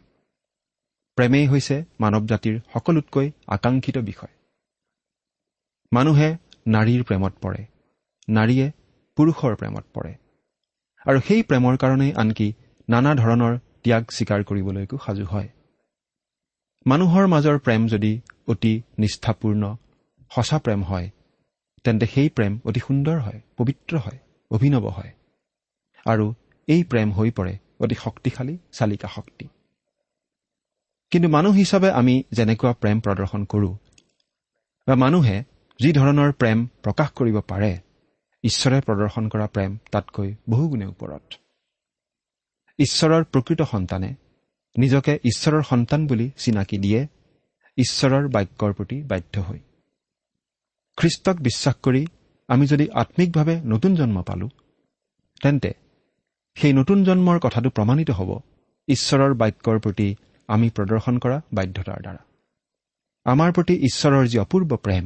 প্ৰেমেই 1.19 1.47
হৈছে 1.47 1.77
মানৱ 2.01 2.23
জাতিৰ 2.27 2.55
সকলোতকৈ 2.75 3.27
আকাংক্ষিত 3.47 3.97
বিষয়। 3.99 4.33
মানুহে 5.93 6.29
নাৰীৰ 6.67 7.03
প্ৰেমত 7.05 7.35
পৰে 7.41 7.63
নাৰীয়ে 8.29 8.67
পুৰুষৰ 9.19 9.53
প্ৰেমত 9.57 9.85
পৰে 9.93 10.13
আৰু 11.07 11.19
সেই 11.21 11.43
প্ৰেমৰ 11.43 11.75
কাৰণেই 11.77 12.13
আনকি 12.13 12.49
নানা 12.89 13.13
ধৰণৰ 13.15 13.59
ত্যাগ 13.83 14.03
স্বীকাৰ 14.11 14.41
কৰিবলৈকো 14.45 14.97
সাজু 15.07 15.25
হয়। 15.25 15.49
মানুহৰ 16.87 17.27
মাজৰ 17.27 17.59
প্ৰেম 17.59 17.83
যদি 17.89 18.13
অতি 18.49 18.71
নিষ্ঠাপূৰ্ণ 18.99 19.63
সঁচা 20.31 20.59
প্ৰেম 20.59 20.81
হয় 20.83 21.11
তেন্তে 21.85 22.07
সেই 22.07 22.29
প্ৰেম 22.29 22.53
অতি 22.65 22.81
সুন্দৰ 22.81 23.19
হয় 23.21 23.41
পবিত্ৰ 23.57 23.95
হয় 23.99 24.19
অভিনৱ 24.51 24.89
হয়। 24.89 25.13
আৰু 26.07 26.27
এই 26.69 26.83
প্ৰেম 26.85 27.09
হৈ 27.13 27.31
পৰে 27.31 27.55
অতি 27.81 27.95
শক্তিশালী 27.95 28.55
চালিকা 28.73 29.09
শক্তি। 29.09 29.47
কিন্তু 31.11 31.29
মানুহ 31.29 31.53
হিচাপে 31.55 31.91
আমি 31.91 32.15
যেনেকুৱা 32.33 32.73
প্ৰেম 32.73 32.97
প্ৰদৰ্শন 33.01 33.43
কৰোঁ 33.45 33.75
বা 34.87 34.95
মানুহে 34.95 35.37
যি 35.81 35.91
ধৰণৰ 35.93 36.31
প্ৰেম 36.33 36.59
প্ৰকাশ 36.83 37.09
কৰিব 37.11 37.37
পাৰে 37.41 37.73
ঈশ্বৰে 38.45 38.79
প্ৰদৰ্শন 38.81 39.25
কৰা 39.29 39.47
প্ৰেম 39.47 39.71
তাতকৈ 39.93 40.29
বহুগুণে 40.51 40.87
ওপৰত। 40.87 41.25
ঈশ্বৰৰ 42.79 43.23
প্ৰকৃত 43.25 43.61
সন্তানে 43.63 44.11
নিজকে 44.77 45.13
ঈশ্বৰৰ 45.25 45.63
সন্তান 45.63 46.01
বুলি 46.07 46.27
চিনাকি 46.37 46.77
দিয়ে 46.79 47.01
ঈশ্বৰৰ 47.79 48.25
বাক্যৰ 48.29 48.73
প্ৰতি 48.73 48.97
বাধ্য 49.03 49.35
হৈ। 49.41 49.61
খ্ৰীষ্টক 50.99 51.37
বিশ্বাস 51.43 51.77
কৰি 51.83 52.03
আমি 52.49 52.65
যদি 52.67 52.87
আম্মিকভাৱে 52.93 53.55
নতুন 53.65 53.93
জন্ম 53.95 54.17
পালো 54.23 54.49
তেন্তে 55.43 55.71
সেই 56.57 56.73
নতুন 56.73 56.99
জন্মৰ 57.05 57.39
কথাটো 57.39 57.69
প্ৰমাণিত 57.71 58.11
হ'ব 58.11 58.31
ঈশ্বৰৰ 58.89 59.33
বাক্যৰ 59.35 59.79
প্ৰতি 59.79 60.09
আমি 60.49 60.69
প্ৰদৰ্শন 60.71 61.15
কৰা 61.19 61.39
বাধ্যতাৰ 61.55 62.01
দ্বাৰা। 62.03 62.23
আমাৰ 63.27 63.51
প্ৰতি 63.53 63.75
ঈশ্বৰৰ 63.89 64.25
যি 64.27 64.39
অপূৰ্ব 64.39 64.71
প্ৰেম 64.77 65.05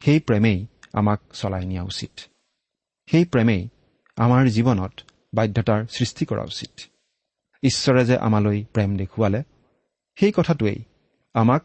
সেই 0.00 0.20
প্ৰেমেই 0.20 0.58
আমাক 0.92 1.20
চলাই 1.32 1.64
নিয়া 1.66 1.82
উচিত। 1.82 2.12
সেই 3.08 3.24
প্ৰেমেই 3.24 3.62
আমাৰ 4.18 4.42
জীৱনত 4.56 4.94
বাধ্যতাৰ 5.34 5.80
সৃষ্টি 5.86 6.24
কৰা 6.24 6.44
উচিত। 6.44 6.72
ঈশ্বৰে 7.62 8.04
যে 8.04 8.16
আমালৈ 8.16 8.64
প্ৰেম 8.72 8.96
দেখুৱালে 8.96 9.42
সেই 10.18 10.32
কথাটোৱেই 10.32 10.84
আমাক 11.34 11.62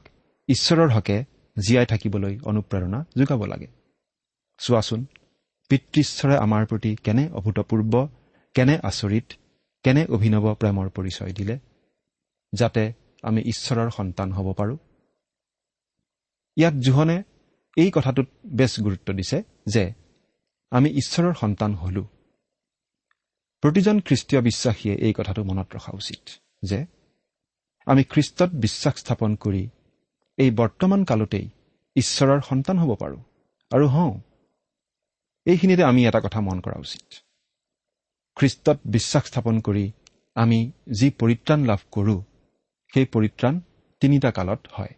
ঈশ্বৰৰ 0.48 0.90
হকে 0.90 1.24
জীয়াই 1.68 1.86
থাকিবলৈ 1.86 2.40
অনুপ্ৰেৰণা 2.40 3.06
যোগাব 3.18 3.46
লাগে। 3.46 3.68
চোৱাচোন 4.58 5.06
পিতৃশ্বৰে 5.70 6.38
আমাৰ 6.38 6.66
প্ৰতি 6.66 6.96
কেনে 6.96 7.30
অভূতপূৰ্ব 7.30 8.08
কেনে 8.54 8.80
আচৰিত 8.84 9.34
কেনে 9.84 10.06
অভিনৱ 10.06 10.56
প্ৰেমৰ 10.56 10.90
পৰিচয় 10.90 11.34
দিলে 11.34 11.60
যাতে 12.54 12.94
আমি 13.24 13.42
ঈশ্বৰৰ 13.42 13.90
সন্তান 13.90 14.32
হ'ব 14.32 14.54
পাৰোঁ। 14.54 14.78
ইয়াত 16.56 16.74
জোহনে 16.74 17.24
এই 17.78 17.92
কথাটোত 17.94 18.28
বেছ 18.46 18.80
গুৰুত্ব 18.80 19.14
দিছে 19.14 19.44
যে 19.66 19.94
আমি 20.72 20.90
ঈশ্বৰৰ 20.90 21.34
সন্তান 21.34 21.74
হলো। 21.74 22.08
প্ৰতিজন 23.64 23.98
খ্ৰীষ্টীয় 24.00 24.42
বিশ্বাসীয়ে 24.42 24.96
এই 25.06 25.14
কথাটো 25.14 25.42
মনত 25.44 25.68
ৰখা 25.76 25.92
উচিত 25.96 26.24
যে 26.64 26.80
আমি 27.88 28.04
খ্ৰীষ্টত 28.04 28.52
বিশ্বাস 28.66 28.96
স্থাপন 29.00 29.32
কৰি 29.36 29.64
এই 30.38 30.50
বৰ্তমান 30.52 31.02
কালতেই 31.04 31.46
ঈশ্বৰৰ 31.96 32.40
সন্তান 32.42 32.78
হ'ব 32.78 32.92
পাৰোঁ। 32.96 33.22
আৰু 33.72 33.86
হওঁ 33.88 34.14
এইখিনিতে 35.46 35.84
আমি 35.84 36.02
এটা 36.08 36.20
কথা 36.20 36.40
মন 36.42 36.58
কৰা 36.60 36.78
উচিত। 36.80 37.06
খ্ৰীষ্টত 38.38 38.78
বিশ্বাস 38.86 39.24
স্থাপন 39.26 39.56
কৰি 39.60 39.86
আমি 40.36 40.60
যি 40.92 41.08
পৰিত্ৰাণ 41.20 41.60
লাভ 41.66 41.82
কৰোঁ 41.92 42.20
সেই 42.94 43.06
পৰিত্ৰাণ 43.14 43.54
তিনিটা 44.02 44.30
কালত 44.32 44.62
হয়। 44.74 44.94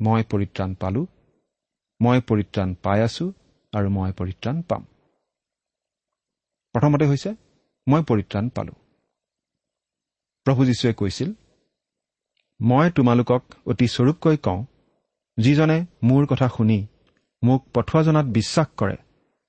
মই 0.00 0.22
পৰিত্ৰাণ 0.32 0.70
পালোঁ 0.74 1.06
মই 2.00 2.18
পৰিত্ৰাণ 2.28 2.68
পাই 2.84 2.98
আছো 3.00 3.26
আৰু 3.72 3.88
মই 3.90 4.10
পৰিত্ৰাণ 4.20 4.56
পাম। 4.62 4.82
প্ৰথমতে 6.78 7.06
হৈছে 7.06 7.34
মই 7.88 8.02
পৰিত্ৰাণ 8.02 8.48
পালোঁ। 8.48 8.74
প্ৰভু 10.44 10.64
যীশুৱে 10.64 10.92
কৈছিল 10.92 11.32
মই 12.60 12.90
তোমালোকক 12.90 13.42
অতি 13.66 13.88
স্বৰূপকৈ 13.88 14.36
কওঁ 14.36 14.64
যিজনে 15.38 15.86
মোৰ 16.02 16.26
কথা 16.26 16.48
শুনি 16.48 16.86
মোক 17.42 17.66
পঠোৱাজনাত 17.74 18.26
বিশ্বাস 18.26 18.66
কৰে 18.76 18.96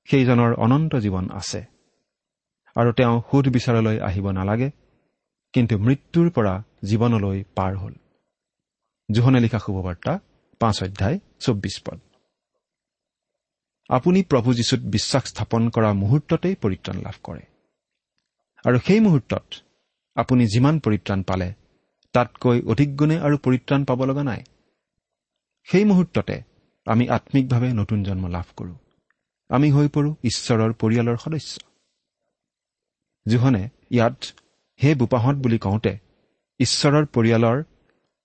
সেইজনৰ 0.05 0.53
অনন্ত 0.53 0.95
জীৱন 0.95 1.29
আছে। 1.29 1.62
আৰু 2.75 2.91
তেওঁ 2.91 3.21
সুধ 3.31 3.45
বিচাৰলৈ 3.48 4.00
আহিব 4.00 4.31
নালাগে 4.31 4.71
কিন্তু 5.53 5.77
মৃত্যুৰ 5.77 6.29
পৰা 6.29 6.63
জীৱনলৈ 6.86 7.43
পাৰ 7.55 7.77
হ'ল। 7.77 7.93
জোহনে 9.12 9.39
লিখা 9.39 9.59
শুভবাৰ্তা 9.59 10.19
পাঁচ 10.59 10.83
অধ্যায় 10.83 11.19
চৌব্বিছ 11.39 11.81
পদ। 11.86 12.00
আপুনি 13.89 14.24
প্ৰভু 14.24 14.53
যীশুত 14.53 14.79
বিশ্বাস 14.79 15.24
স্থাপন 15.24 15.69
কৰা 15.69 15.93
মুহূৰ্ততেই 15.93 16.55
পৰিত্ৰাণ 16.55 17.01
লাভ 17.01 17.13
কৰে। 17.24 17.41
আৰু 18.65 18.79
সেই 18.79 19.00
মুহূৰ্তত 19.00 19.43
আপুনি 20.15 20.48
যিমান 20.48 20.79
পৰিত্ৰাণ 20.79 21.24
পালে 21.24 21.53
তাতকৈ 22.13 22.62
অধিক 22.62 22.98
গুণে 22.98 23.19
আৰু 23.19 23.38
পৰিত্ৰাণ 23.38 23.86
পাব 23.86 24.05
লগা 24.05 24.24
নাই। 24.24 24.43
সেই 25.63 25.86
মুহূৰ্ততে 25.86 26.41
আমি 26.86 27.10
আত্মিকভাৱে 27.10 27.74
নতুন 27.74 28.03
জন্ম 28.03 28.27
লাভ 28.27 28.46
কৰোঁ। 28.58 28.75
আমি 29.50 29.72
হৈ 29.72 29.88
পৰোঁ 29.88 30.15
ঈশ্বৰৰ 30.24 30.74
পৰিয়ালৰ 30.74 31.17
সদস্য। 31.17 31.58
জোহনে 33.27 33.69
ইয়াত 33.91 34.24
হে 34.84 34.96
বোপাহঁত 34.96 35.36
বুলি 35.36 35.58
কওঁতে 35.58 35.98
ঈশ্বৰৰ 36.60 37.05
পৰিয়ালৰ 37.05 37.63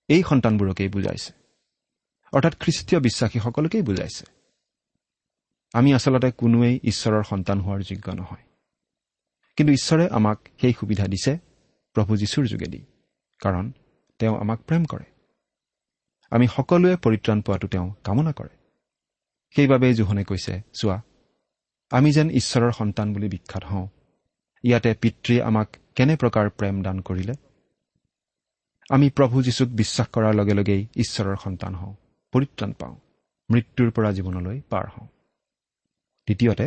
এই 0.07 0.23
সন্তানবোৰকেই 0.23 0.89
বুজাইছে। 0.89 1.33
অৰ্থাৎ 2.33 2.55
খ্ৰীষ্টীয় 2.59 3.01
বিশ্বাসীসকলকেই 3.01 3.81
বুজাইছে। 3.81 4.34
আমি 5.75 5.89
আচলতে 5.93 6.31
কোনোৱেই 6.31 6.79
ঈশ্বৰৰ 6.83 7.23
সন্তান 7.23 7.57
হোৱাৰ 7.61 7.81
যোগ্য 7.81 8.07
নহয়। 8.11 8.43
কিন্তু 9.55 9.71
ঈশ্বৰে 9.73 10.05
আমাক 10.09 10.39
সেই 10.61 10.73
সুবিধা 10.79 11.05
দিছে 11.07 11.31
প্ৰভু 11.95 12.11
যীশুৰ 12.17 12.45
যোগেদি 12.45 12.81
কাৰণ 13.39 13.65
তেওঁ 14.19 14.35
আমাক 14.39 14.59
প্ৰেম 14.67 14.83
কৰে। 14.85 15.07
আমি 16.31 16.45
সকলোৱে 16.47 16.95
পৰিত্ৰাণ 16.95 17.39
পোৱাটো 17.41 17.67
তেওঁ 17.67 17.87
কামনা 18.03 18.31
কৰে। 18.31 18.53
সেইবাবেই 19.55 19.93
জোহনে 19.93 20.23
কৈছে 20.23 20.53
চোৱা 20.73 20.97
আমি 21.91 22.09
যেন 22.11 22.27
ঈশ্বৰৰ 22.29 22.71
সন্তান 22.71 23.13
বুলি 23.13 23.27
বিখ্যাত 23.27 23.63
হওঁ 23.63 23.87
ইয়াতে 24.63 24.91
পিতৃয়ে 25.01 25.43
আমাক 25.43 25.67
কেনে 25.95 26.15
প্ৰকাৰ 26.15 26.49
প্ৰেম 26.49 26.75
দান 26.83 26.97
কৰিলে? 26.99 27.33
আমি 28.89 29.07
প্ৰভু 29.09 29.35
যীশুক 29.41 29.69
বিশ্বাস 29.69 30.07
কৰাৰ 30.07 30.33
লগে 30.35 30.53
লগেই 30.53 30.81
ঈশ্বৰৰ 30.95 31.37
সন্তান 31.43 31.75
হওঁ 31.75 31.93
পৰিত্ৰাণ 32.31 32.71
পাওঁ 32.73 32.95
মৃত্যুৰ 33.49 33.89
পৰা 33.91 34.09
জীৱনলৈ 34.11 34.61
পাৰ 34.69 34.87
হওঁ। 34.95 35.07
দ্বিতীয়তে 36.27 36.65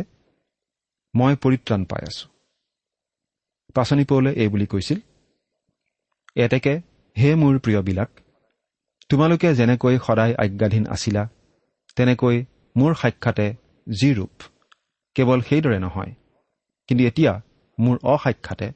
মই 1.13 1.33
পৰিত্ৰাণ 1.43 1.81
পাই 1.89 2.03
আছো। 2.09 2.25
পাচনি 3.75 4.03
পৌলে 4.09 4.31
এই 4.41 4.49
বুলি 4.53 4.67
কৈছিল 4.73 4.99
এতেকে 6.35 6.73
হে 7.15 7.29
মোৰ 7.41 7.55
প্ৰিয়বিলাক 7.65 8.09
তোমালোকে 9.09 9.49
যেনেকৈ 9.59 9.95
সদায় 10.07 10.33
আজ্ঞাধীন 10.43 10.85
আছিলা 10.95 11.23
তেনেকৈ 11.97 12.37
মোৰ 12.75 12.91
সাক্ষাতে 13.01 13.47
যি 13.87 14.09
ৰূপ 14.17 14.35
কেৱল 15.15 15.39
সেইদৰে 15.47 15.79
নহয় 15.85 16.11
কিন্তু 16.89 17.03
এতিয়া 17.09 17.33
মোৰ 17.77 17.95
অসাক্ষাতে 18.13 18.67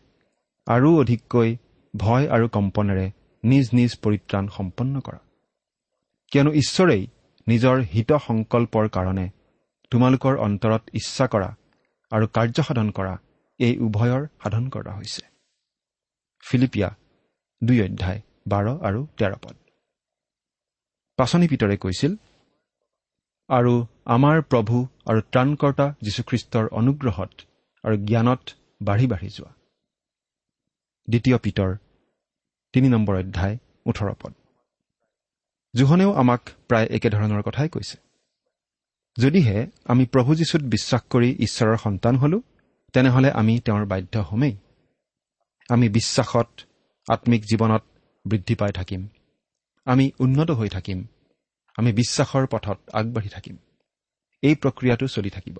আৰু 0.67 0.89
অধিককৈ 1.01 1.49
ভয় 1.93 2.25
আৰু 2.35 2.45
কম্পনেৰে 2.55 3.05
নিজ 3.43 3.65
নিজ 3.77 3.91
পৰিত্ৰাণ 4.03 4.45
সম্পন্ন 4.57 4.93
কৰা। 5.05 5.19
কিয়নো 6.31 6.51
ঈশ্বৰেই 6.61 7.03
নিজৰ 7.47 7.75
হিত 7.93 8.11
সংকল্পৰ 8.27 8.85
কাৰণে 8.95 9.25
তোমালোকৰ 9.93 10.37
অন্তৰত 10.37 10.83
ইচ্ছা 10.93 11.25
কৰা 11.27 11.49
আৰু 12.11 12.27
কাৰ্যসাধন 12.27 12.91
কৰা 12.91 13.13
এই 13.59 13.73
উভয়ৰ 13.77 14.27
সাধন 14.43 14.69
কৰা 14.69 14.91
হৈছে। 14.91 15.21
ফিলিপিয়া 16.43 16.89
দুই 17.63 17.81
অধ্যায় 17.81 18.21
বাৰ 18.47 18.65
আৰু 18.87 19.07
তেৰ 19.17 19.33
পদ। 19.43 19.55
পাচনি 21.19 21.47
পিতৰে 21.47 21.77
কৈছিল 21.77 22.15
আৰু 23.49 23.73
আমাৰ 24.05 24.41
প্ৰভু 24.41 24.75
আৰু 25.05 25.19
ত্ৰাণকৰ্তা 25.21 25.85
যীশুখ্ৰীষ্টৰ 26.01 26.65
অনুগ্ৰহত 26.71 27.31
আৰু 27.83 27.95
জ্ঞানত 27.97 28.43
বাঢ়ি 28.81 29.07
বাঢ়ি 29.07 29.29
যোৱা। 29.29 29.51
দ্বিতীয় 31.09 31.37
পিতৰ 31.37 31.71
তিনি 32.73 32.87
নম্বৰ 32.89 33.15
অধ্যায় 33.15 33.57
ওঠৰ 33.85 34.13
পদ। 34.21 34.33
জোহনেও 35.73 36.11
আমাক 36.13 36.41
প্ৰায় 36.67 36.87
একেধৰণৰ 36.87 37.41
কথাই 37.41 37.69
কৈছে। 37.69 37.97
যদিহে 39.19 39.67
আমি 39.85 40.05
প্ৰভু 40.05 40.35
যীশুত 40.35 40.61
বিশ্বাস 40.61 41.01
কৰি 41.09 41.35
ঈশ্বৰৰ 41.39 41.77
সন্তান 41.77 42.15
হলো 42.15 42.41
তেনেহলে 42.93 43.31
আমি 43.31 43.59
তেওঁৰ 43.59 43.85
বাধ্য 43.85 44.17
হমেই। 44.17 44.57
আমি 45.69 45.89
বিশ্বাসত 45.89 46.47
আত্মিক 47.09 47.43
জীৱনত 47.43 47.83
বৃদ্ধি 48.25 48.55
পাই 48.55 48.71
থাকিম। 48.71 49.07
আমি 49.85 50.11
উন্নত 50.19 50.51
হৈ 50.51 50.69
থাকিম। 50.69 51.05
আমি 51.77 51.93
বিশ্বাসৰ 51.93 52.47
পথত 52.47 52.79
আগবাঢ়ি 52.93 53.29
থাকিম। 53.29 53.57
এই 54.41 54.55
প্ৰক্ৰিয়াটো 54.55 55.07
চলি 55.07 55.29
থাকিব। 55.29 55.57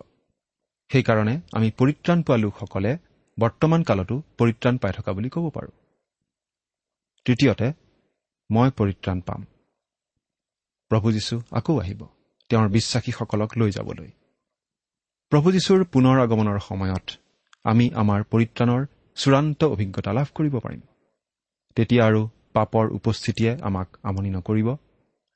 সেইকাৰণে 0.92 1.42
আমি 1.52 1.72
পৰিত্ৰাণ 1.72 2.22
পোৱা 2.22 2.38
লোকসকলে 2.38 2.98
বৰ্তমান 3.40 3.84
কালতো 3.84 4.22
পৰিত্ৰাণ 4.38 4.78
পাই 4.78 4.94
থকা 4.94 5.14
বুলি 5.14 5.30
ক'ব 5.30 5.50
পাৰোঁ। 5.50 5.72
তৃতীয়তে 7.26 7.74
মই 8.52 8.72
পৰিত্ৰাণ 8.78 9.22
পাম। 9.22 9.46
প্ৰভু 10.90 11.12
যীশু 11.12 11.42
আকৌ 11.52 11.80
আহিব। 11.80 12.08
তেওঁৰ 12.54 12.70
বিশ্বাসীসকলক 12.70 13.52
লৈ 13.58 13.72
যাবলৈ। 13.72 14.12
প্ৰভু 15.30 15.52
যীশুৰ 15.52 15.84
পুনৰ 15.84 16.20
আগমনৰ 16.20 16.60
সময়ত 16.60 17.12
আমি 17.64 17.90
আমাৰ 17.94 18.24
পৰিত্ৰাণৰ 18.24 18.86
চূড়ান্ত 19.16 19.64
অভিজ্ঞতা 19.64 20.14
লাভ 20.14 20.28
কৰিব 20.34 20.60
পাৰিম। 20.60 20.82
তেতিয়া 21.76 22.06
আৰু 22.06 22.30
পাপৰ 22.54 22.92
উপস্থিতিয়ে 22.92 23.58
আমাক 23.62 23.98
আমনি 24.04 24.30
নকৰিব 24.30 24.76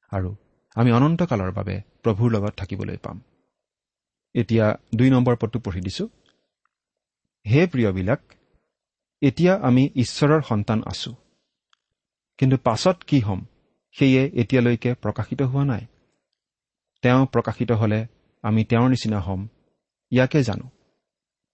আৰু 0.09 0.35
আমি 0.75 0.91
অনন্তকালৰ 0.91 1.51
বাবে 1.51 1.81
প্ৰভুৰ 2.03 2.31
লগত 2.31 2.53
থাকিবলৈ 2.53 2.97
পাম। 2.97 3.21
এতিয়া 4.33 4.77
দুই 4.95 5.09
নম্বৰ 5.09 5.35
পদটো 5.35 5.59
পঢ়ি 5.59 5.81
দিছোঁ। 5.81 6.07
হে 7.45 7.67
প্ৰিয়বিলাক 7.67 8.21
এতিয়া 9.21 9.53
আমি 9.55 9.89
ঈশ্বৰৰ 9.95 10.41
সন্তান 10.41 10.83
আছো। 10.85 11.15
কিন্তু 12.37 12.57
পাছত 12.57 12.97
কি 13.07 13.19
হ'ম 13.19 13.45
সেয়ে 13.91 14.31
এতিয়ালৈকে 14.33 14.93
প্ৰকাশিত 14.93 15.41
হোৱা 15.41 15.65
নাই। 15.65 15.85
তেওঁ 17.01 17.25
প্ৰকাশিত 17.25 17.71
হলে 17.71 18.07
আমি 18.41 18.63
তেওঁৰ 18.63 18.89
নিচিনা 18.89 19.19
হ'ম 19.19 19.47
ইয়াকে 20.11 20.43
জানো। 20.43 20.69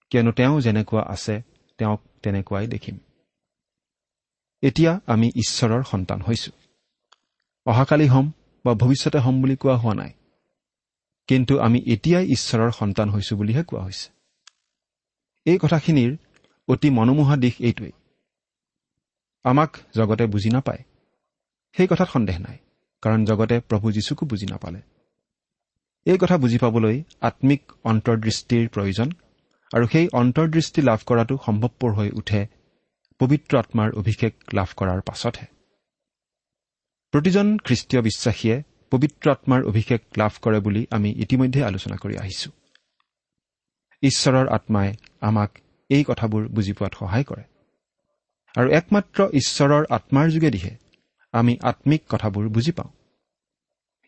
কিয়নো 0.10 0.32
তেওঁ 0.32 0.62
যেনেকুৱা 0.62 1.02
আছে 1.02 1.42
তেওঁক 1.78 2.02
তেনেকুৱাই 2.24 2.68
দেখিম। 2.68 2.98
এতিয়া 4.62 5.00
আমি 5.06 5.28
ঈশ্বৰৰ 5.28 5.84
সন্তান 5.84 6.22
হৈছো। 6.22 6.52
অহাকালি 7.66 8.08
হ'ম 8.08 8.32
বা 8.66 8.74
ভৱিষ্যতে 8.74 9.18
হ'ম 9.18 9.42
বুলি 9.42 9.56
কোৱা 9.56 9.78
হোৱা 9.78 9.94
নাই। 9.94 10.14
কিন্তু 11.28 11.60
আমি 11.60 11.80
এতিয়াই 11.86 12.26
ঈশ্বৰৰ 12.26 12.72
সন্তান 12.72 13.10
হৈছো 13.10 13.36
বুলিহে 13.36 13.64
কোৱা 13.64 13.84
হৈছে। 13.84 14.10
এই 15.46 15.58
কথাখিনিৰ 15.58 16.18
অতি 16.68 16.90
মনোমোহা 16.90 17.38
দিশ 17.38 17.54
এইটোৱেই। 17.60 17.92
আমাক 19.44 19.78
জগতে 19.96 20.26
বুজি 20.26 20.50
নাপায়। 20.50 20.84
সেই 21.78 21.88
কথাত 21.90 22.10
সন্দেহ 22.10 22.38
নাই 22.40 22.58
কাৰণ 23.02 23.26
জগতে 23.26 23.60
প্ৰভু 23.60 23.92
যীশুকো 23.92 24.26
বুজি 24.26 24.46
নাপালে। 24.46 24.82
এই 26.06 26.18
কথা 26.18 26.38
বুজি 26.38 26.58
পাবলৈ 26.58 27.04
আত্মিক 27.22 27.62
অন্তৰ্দৃষ্টিৰ 27.84 28.66
প্ৰয়োজন 28.70 29.10
আৰু 29.72 29.86
সেই 29.88 30.08
অন্তৰ্দৃষ্টি 30.14 30.82
লাভ 30.82 31.00
কৰাটো 31.06 31.36
সম্ভৱপৰ 31.46 31.92
হৈ 31.94 32.10
উঠে 32.12 32.42
পবিত্ৰ 33.20 33.54
আত্মাৰ 33.58 33.90
অভিষেক 33.92 34.34
লাভ 34.54 34.70
কৰাৰ 34.78 35.00
পাছতহে। 35.02 35.48
প্ৰতিজন 37.14 37.48
খ্ৰীষ্টীয় 37.58 38.02
বিশ্বাসীয়ে 38.02 38.56
পবিত্ৰ 38.92 39.26
আত্মাৰ 39.32 39.62
অভিষেক 39.64 40.02
লাভ 40.18 40.34
কৰে 40.42 40.60
বুলি 40.60 40.82
আমি 40.92 41.10
ইতিমধ্যে 41.24 41.62
আলোচনা 41.64 41.96
কৰি 41.96 42.16
আহিছো। 42.18 42.50
ঈশ্বৰৰ 44.04 44.48
আত্মাই 44.48 44.90
আমাক 45.22 45.52
এই 45.90 46.04
কথাবোৰ 46.08 46.44
বুজি 46.48 46.74
পোৱাত 46.74 46.94
সহায় 47.00 47.24
কৰে। 47.24 47.44
আৰু 48.56 48.68
একমাত্ৰ 48.70 49.20
ঈশ্বৰৰ 49.34 49.84
আত্মাৰ 49.90 50.28
যোগেদিহে 50.30 50.74
আমি 51.34 51.54
আত্মিক 51.62 52.02
কথাবোৰ 52.10 52.46
বুজি 52.50 52.72
পাওঁ। 52.72 52.92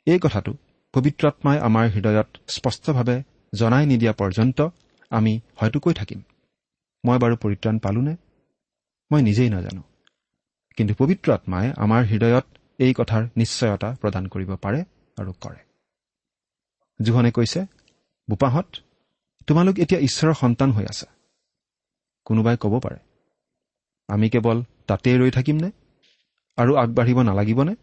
এই 0.08 0.20
কথাটো 0.20 0.52
পবিত্ৰ 0.96 1.28
আত্মাই 1.28 1.60
আমাৰ 1.60 1.90
হৃদয়ত 1.90 2.28
স্পষ্টভাৱে 2.48 3.24
জনাই 3.54 3.86
নিদিয়া 3.86 4.14
পৰ্যন্ত 4.14 4.70
আমি 5.10 5.40
হয়তো 5.56 5.80
কৈ 5.80 5.94
থাকিম। 5.94 6.22
মই 7.06 7.18
বাৰু 7.18 7.36
পৰিত্ৰাণ 7.36 7.80
পালোনে? 7.80 8.16
মই 9.12 9.22
নিজেই 9.22 9.50
নাজানো। 9.50 9.84
কিন্তু 10.78 10.94
পবিত্ৰ 10.98 11.32
আত্মাই 11.32 11.72
আমাৰ 11.78 12.04
হৃদয়ত 12.04 12.46
এই 12.80 12.94
কথাৰ 12.94 13.24
নিশ্চয়তা 13.38 13.96
প্ৰদান 14.02 14.28
কৰিব 14.28 14.56
পাৰে 14.56 14.86
আৰু 15.18 15.34
কৰে। 15.42 15.60
জোহনে 17.02 17.32
কৈছে 17.32 17.66
বোপাহঁত 18.30 18.68
তোমালোক 19.48 19.80
এতিয়া 19.80 20.00
ঈশ্বৰৰ 20.00 20.34
সন্তান 20.34 20.72
হৈ 20.72 20.86
আছা। 20.86 21.08
কোনোবাই 22.26 22.58
ক'ব 22.60 22.80
পাৰে 22.80 23.00
আমি 24.08 24.30
কেৱল 24.30 24.64
তাতেই 24.88 25.18
ৰৈ 25.18 25.32
থাকিমনে? 25.32 25.72
আৰু 26.58 26.76
আগবাঢ়িব 26.76 27.22
নালাগিবনে? 27.22 27.76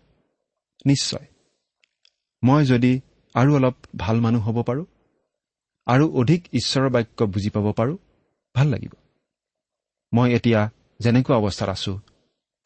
নিশ্চয়। 0.86 1.31
মই 2.42 2.62
যদি 2.64 2.92
আৰু 3.34 3.50
অলপ 3.56 3.76
ভাল 3.96 4.16
মানুহ 4.20 4.42
হ'ব 4.48 4.58
পাৰোঁ 4.62 4.86
আৰু 5.86 6.04
অধিক 6.20 6.42
ঈশ্বৰৰ 6.54 6.90
বাক্য 6.90 7.18
বুজি 7.24 7.50
পাব 7.50 7.66
পাৰোঁ 7.72 7.96
ভাল 8.54 8.66
লাগিব। 8.68 8.94
মই 10.12 10.28
এতিয়া 10.34 10.60
যেনেকুৱা 11.00 11.36
অৱস্থাত 11.36 11.68
আছো 11.68 11.92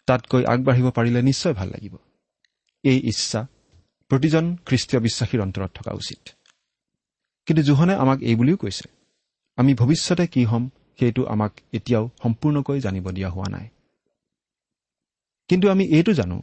তাতকৈ 0.06 0.42
আগবাঢ়িব 0.44 0.86
পাৰিলে 0.90 1.20
নিশ্চয় 1.22 1.54
ভাল 1.54 1.68
লাগিব। 1.68 1.94
এই 2.84 2.98
ইচ্ছা 3.10 3.40
প্ৰতিজন 4.10 4.44
খ্ৰীষ্টীয় 4.66 5.00
বিশ্বাসীৰ 5.00 5.40
অন্তৰত 5.40 5.70
থকা 5.74 5.92
উচিত। 5.92 6.22
কিন্তু 7.46 7.62
জোহনে 7.62 7.94
আমাক 7.94 8.18
এই 8.22 8.34
বুলিও 8.34 8.56
কৈছে 8.56 8.86
আমি 9.58 9.72
ভৱিষ্যতে 9.74 10.26
কি 10.26 10.42
হ'ম 10.44 10.64
সেইটো 10.98 11.22
আমাক 11.24 11.52
এতিয়াও 11.72 12.04
সম্পূৰ্ণকৈ 12.22 12.78
জানিব 12.80 13.06
দিয়া 13.10 13.30
হোৱা 13.30 13.48
নাই। 13.48 13.66
কিন্তু 15.48 15.66
আমি 15.70 15.84
এইটো 15.86 16.12
জানো 16.12 16.42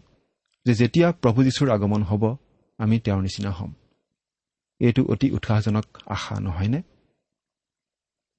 যে 0.66 0.74
যেতিয়া 0.74 1.08
প্ৰভু 1.12 1.40
যীশুৰ 1.44 1.70
আগমন 1.72 2.02
হ'ব 2.04 2.24
আমি 2.78 3.00
তেওঁৰ 3.00 3.22
নিচিনা 3.22 3.52
হ'ম। 3.52 3.74
এইটো 4.80 5.06
অতি 5.06 5.32
উৎসাহজনক 5.32 5.86
আশা 6.06 6.40
নহয়নে? 6.40 6.82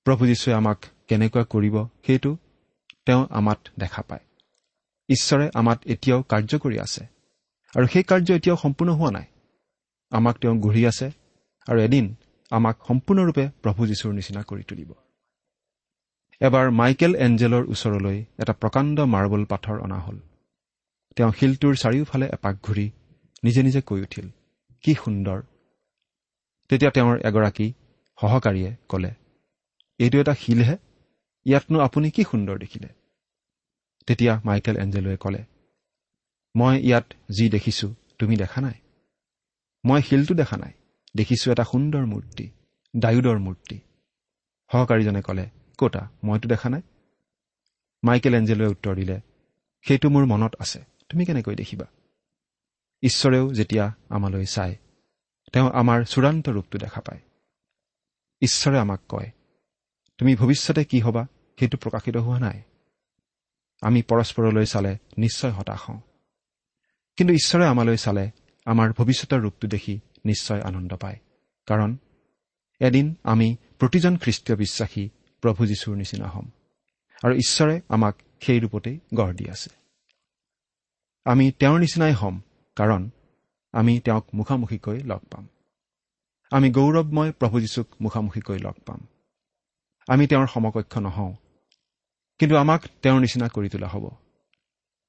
প্ৰভু 0.05 0.27
যীশুৱে 0.27 0.53
আমাক 0.53 0.85
কেনেকুৱা 1.09 1.45
কৰিব 1.45 1.87
সেইটো 2.07 2.37
তেওঁ 3.07 3.27
আমাত 3.31 3.59
দেখা 3.79 4.03
পায়। 4.03 4.21
ঈশ্বৰে 5.09 5.51
আমাত 5.55 5.79
এতিয়াও 5.87 6.23
কাৰ্য 6.23 6.59
কৰি 6.59 6.79
আছে 6.81 7.07
আৰু 7.77 7.87
সেই 7.87 8.03
কাৰ্য 8.03 8.33
এতিয়াও 8.33 8.59
সম্পূৰ্ণ 8.63 8.93
হোৱা 8.93 9.11
নাই। 9.11 9.25
আমাক 10.11 10.39
তেওঁ 10.39 10.57
গঢ়ি 10.57 10.87
আছে 10.87 11.11
আৰু 11.69 11.81
এদিন 11.81 12.15
আমাক 12.51 12.77
সম্পূৰ্ণৰূপে 12.89 13.51
প্ৰভু 13.63 13.87
যীশুৰ 13.87 14.13
নিচিনা 14.13 14.43
কৰি 14.43 14.63
তুলিব। 14.63 14.93
এবাৰ 16.41 16.71
মাইকেল 16.71 17.15
এঞ্জেলৰ 17.15 17.65
ওচৰলৈ 17.65 18.25
এটা 18.39 18.53
প্ৰকাণ্ড 18.53 19.01
মাৰ্বল 19.01 19.45
পাথৰ 19.45 19.81
অনা 19.81 19.99
হ'ল। 19.99 20.19
তেওঁ 21.17 21.33
শিলটোৰ 21.33 21.75
চাৰিওফালে 21.75 22.27
এপাক 22.33 22.57
ঘূৰি 22.63 22.91
নিজে 23.45 23.61
নিজে 23.63 23.81
কৈ 23.81 24.01
উঠিল 24.01 24.27
কি 24.85 24.93
সুন্দৰ! 24.95 25.39
তেতিয়া 26.71 26.91
তেওঁৰ 26.91 27.17
এগৰাকী 27.29 27.67
সহকাৰীয়ে 28.19 28.71
ক'লে 28.89 29.13
এইটো 30.01 30.17
এটা 30.21 30.35
শিলহে 30.35 30.77
ইয়াতনো 31.47 31.79
আপুনি 31.87 32.09
কি 32.11 32.23
সুন্দৰ 32.25 32.57
দেখিলে? 32.59 32.89
তেতিয়া 34.09 34.33
মাইকেল 34.45 34.77
এঞ্জেলোৱে 34.77 35.17
ক'লে 35.17 35.43
মই 36.55 36.75
ইয়াত 36.89 37.07
যি 37.37 37.45
দেখিছোঁ 37.49 37.91
তুমি 38.19 38.35
দেখা 38.37 38.61
নাই। 38.61 38.77
মই 39.85 40.01
শিলটো 40.03 40.35
দেখা 40.35 40.57
নাই 40.57 40.73
দেখিছোঁ 41.15 41.49
এটা 41.53 41.65
সুন্দৰ 41.73 42.05
মূৰ্তি 42.13 42.47
ডায়ুদৰ 42.95 43.39
মূৰ্তি। 43.39 43.77
সহকাৰীজনে 44.71 45.21
ক'লে 45.23 45.45
কতা 45.79 46.03
মইতো 46.25 46.47
দেখা 46.49 46.69
নাই? 46.69 46.83
মাইকেল 48.03 48.35
এঞ্জেলোৱে 48.35 48.69
উত্তৰ 48.75 48.95
দিলে 49.01 49.17
সেইটো 49.85 50.07
মোৰ 50.15 50.25
মনত 50.33 50.53
আছে 50.61 50.81
তুমি 51.09 51.23
কেনেকৈ 51.25 51.55
দেখিবা? 51.63 51.87
ঈশ্বৰেও 53.05 53.53
যেতিয়া 53.53 53.93
আমালৈ 54.09 54.45
চায় 54.45 54.77
তেওঁ 55.53 55.71
আমাৰ 55.71 56.05
চূড়ান্ত 56.05 56.49
ৰূপটো 56.49 56.79
দেখা 56.79 57.01
পায়। 57.01 57.21
ঈশ্বৰে 58.41 58.79
আমাক 58.79 59.01
কয় 59.09 59.31
তুমি 60.19 60.35
ভৱিষ্যতে 60.35 60.85
কি 60.85 61.01
হবা 61.01 61.27
সেইটো 61.59 61.79
প্ৰকাশিত 61.79 62.17
হোৱা 62.17 62.41
নাই। 62.41 62.63
আমি 63.81 64.03
পৰস্পৰলৈ 64.03 64.67
চালে 64.67 64.99
নিশ্চয় 65.19 65.51
হতাশ 65.51 65.81
হওঁ। 65.81 66.01
কিন্তু 67.17 67.35
ঈশ্বৰে 67.35 67.67
আমালৈ 67.67 67.97
চালে 67.97 68.31
আমাৰ 68.65 68.93
ভৱিষ্যতৰ 68.93 69.41
ৰূপটো 69.41 69.69
দেখি 69.69 70.01
নিশ্চয় 70.25 70.61
আনন্দ 70.61 70.97
পায়। 70.97 71.19
কাৰণ 71.67 71.97
এদিন 72.81 73.15
আমি 73.23 73.57
প্ৰতিজন 73.79 74.17
খ্ৰীষ্টীয় 74.17 74.59
বিশ্বাসী 74.59 75.09
প্ৰভু 75.41 75.67
যীশুৰ 75.67 75.97
নিচিনা 75.97 76.29
হ'ম 76.29 76.51
আৰু 77.25 77.35
ঈশ্বৰে 77.35 77.81
আমাক 77.89 78.17
সেই 78.41 78.61
ৰূপতেই 78.61 78.99
গঢ় 79.15 79.33
দি 79.33 79.51
আছে। 79.51 79.71
আমি 81.25 81.53
তেওঁৰ 81.53 81.81
নিচিনাই 81.81 82.13
হ'ম 82.13 82.41
কাৰণ 82.77 83.11
আমি 83.73 84.01
তেওঁক 84.01 84.27
মুখামুখিকৈ 84.35 84.99
লগ 85.01 85.19
পাম। 85.19 85.49
আমি 86.51 86.71
গৌৰৱময় 86.71 87.33
প্ৰভু 87.33 87.61
যীশুক 87.61 87.89
মুখামুখিকৈ 88.01 88.59
লগ 88.59 88.77
পাম। 88.87 89.07
আমি 90.09 90.27
তেওঁৰ 90.27 90.47
সমকক্ষ 90.47 90.99
নহওঁ 90.99 91.35
কিন্তু 92.39 92.57
আমাক 92.57 92.81
তেওঁৰ 93.03 93.21
নিচিনা 93.21 93.49
কৰি 93.49 93.69
তোলা 93.69 93.89
হ'ব। 93.89 94.11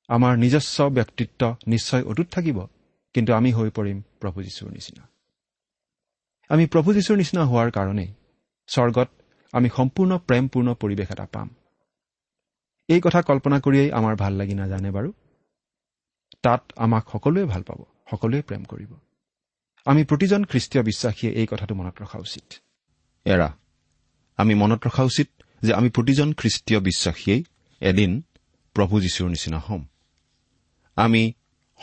আমাৰ 0.07 0.37
নিজস্ব 0.37 0.89
ব্যক্তিত্ব 0.89 1.55
নিশ্চয় 1.67 2.03
অটুট 2.03 2.27
থাকিব 2.27 2.67
কিন্তু 3.13 3.33
আমি 3.33 3.53
হৈ 3.53 3.69
পৰিম 3.69 4.01
প্ৰভু 4.19 4.43
যীশুৰ 4.43 4.69
নিচিনা। 4.71 5.03
আমি 6.49 6.65
প্ৰভু 6.65 6.93
যীশুৰ 6.93 7.17
নিচিনা 7.17 7.43
হোৱাৰ 7.45 7.71
কাৰণেই 7.71 8.13
স্বৰ্গত 8.67 9.09
আমি 9.53 9.69
সম্পূৰ্ণ 9.69 10.17
প্ৰেমপূৰ্ণ 10.17 10.73
পৰিৱেশ 10.73 11.11
এটা 11.11 11.25
পাম। 11.25 11.49
এই 12.87 13.01
কথা 13.01 13.21
কল্পনা 13.21 13.59
কৰিয়েই 13.59 13.91
আমাৰ 13.91 14.15
ভাল 14.15 14.33
লাগি 14.33 14.53
নাজানে 14.53 14.91
বাৰু। 14.91 15.13
তাত 16.45 16.63
আমাক 16.75 17.03
সকলোৱে 17.11 17.45
ভাল 17.45 17.61
পাব 17.61 17.79
সকলোৱে 18.11 18.41
প্ৰেম 18.41 18.63
কৰিব। 18.63 18.91
আমি 19.85 20.03
প্ৰতিজন 20.03 20.43
খ্ৰীষ্টীয় 20.43 20.83
বিশ্বাসীয়ে 20.83 21.33
এই 21.33 21.47
কথাটো 21.51 21.75
মনত 21.75 22.01
ৰখা 22.01 22.19
উচিত। 22.19 22.53
এৰা 23.25 23.57
আমি 24.37 24.53
মনত 24.55 24.87
ৰখা 24.87 25.03
উচিত 25.03 25.29
যে 25.61 25.73
আমি 25.73 25.89
প্ৰতিজন 25.89 26.33
খ্ৰীষ্টীয় 26.33 26.79
বিশ্বাসীয়েই 26.79 27.43
এদিন 27.81 28.21
প্ৰভু 28.73 29.01
যীশুৰ 29.01 29.29
নিচিনা 29.29 29.59
হ'ম। 29.59 29.85
আমি 30.95 31.33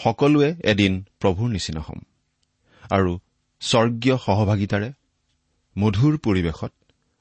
সকলোৱে 0.04 0.54
এদিন 0.64 1.04
প্ৰভুৰ 1.20 1.48
নিচিনা 1.50 1.80
হ'ম। 1.80 2.00
আৰু 2.90 3.18
স্বৰ্গীয় 3.60 4.16
সহভাগিতাৰে 4.18 4.92
মধুৰ 5.78 6.18
পৰিৱেশত 6.18 6.72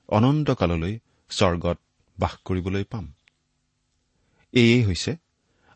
অনন্তকাললৈ 0.07 0.99
স্বৰ্গত 1.29 1.77
বাস 2.19 2.33
কৰিবলৈ 2.45 2.83
পাম। 2.83 3.13
এয়েই 4.53 4.83
হৈছে 4.85 5.15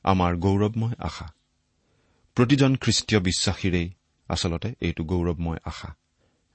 আমাৰ 0.03 0.35
গৌৰৱময় 0.35 0.95
আশা। 0.99 1.33
প্ৰতিজন 2.35 2.75
খ্ৰীষ্টীয় 2.75 3.21
বিশ্বাসীৰেই 3.21 3.93
আচলতে 4.29 4.73
এইটো 4.81 5.03
গৌৰৱময় 5.03 5.57
আশা। 5.65 5.95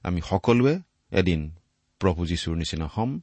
আমি 0.03 0.21
সকলোৱে 0.21 0.79
এদিন 1.11 1.51
প্ৰভু 1.99 2.25
যীশুৰ 2.25 2.55
নিচিনা 2.55 2.89
হ'ম 2.95 3.19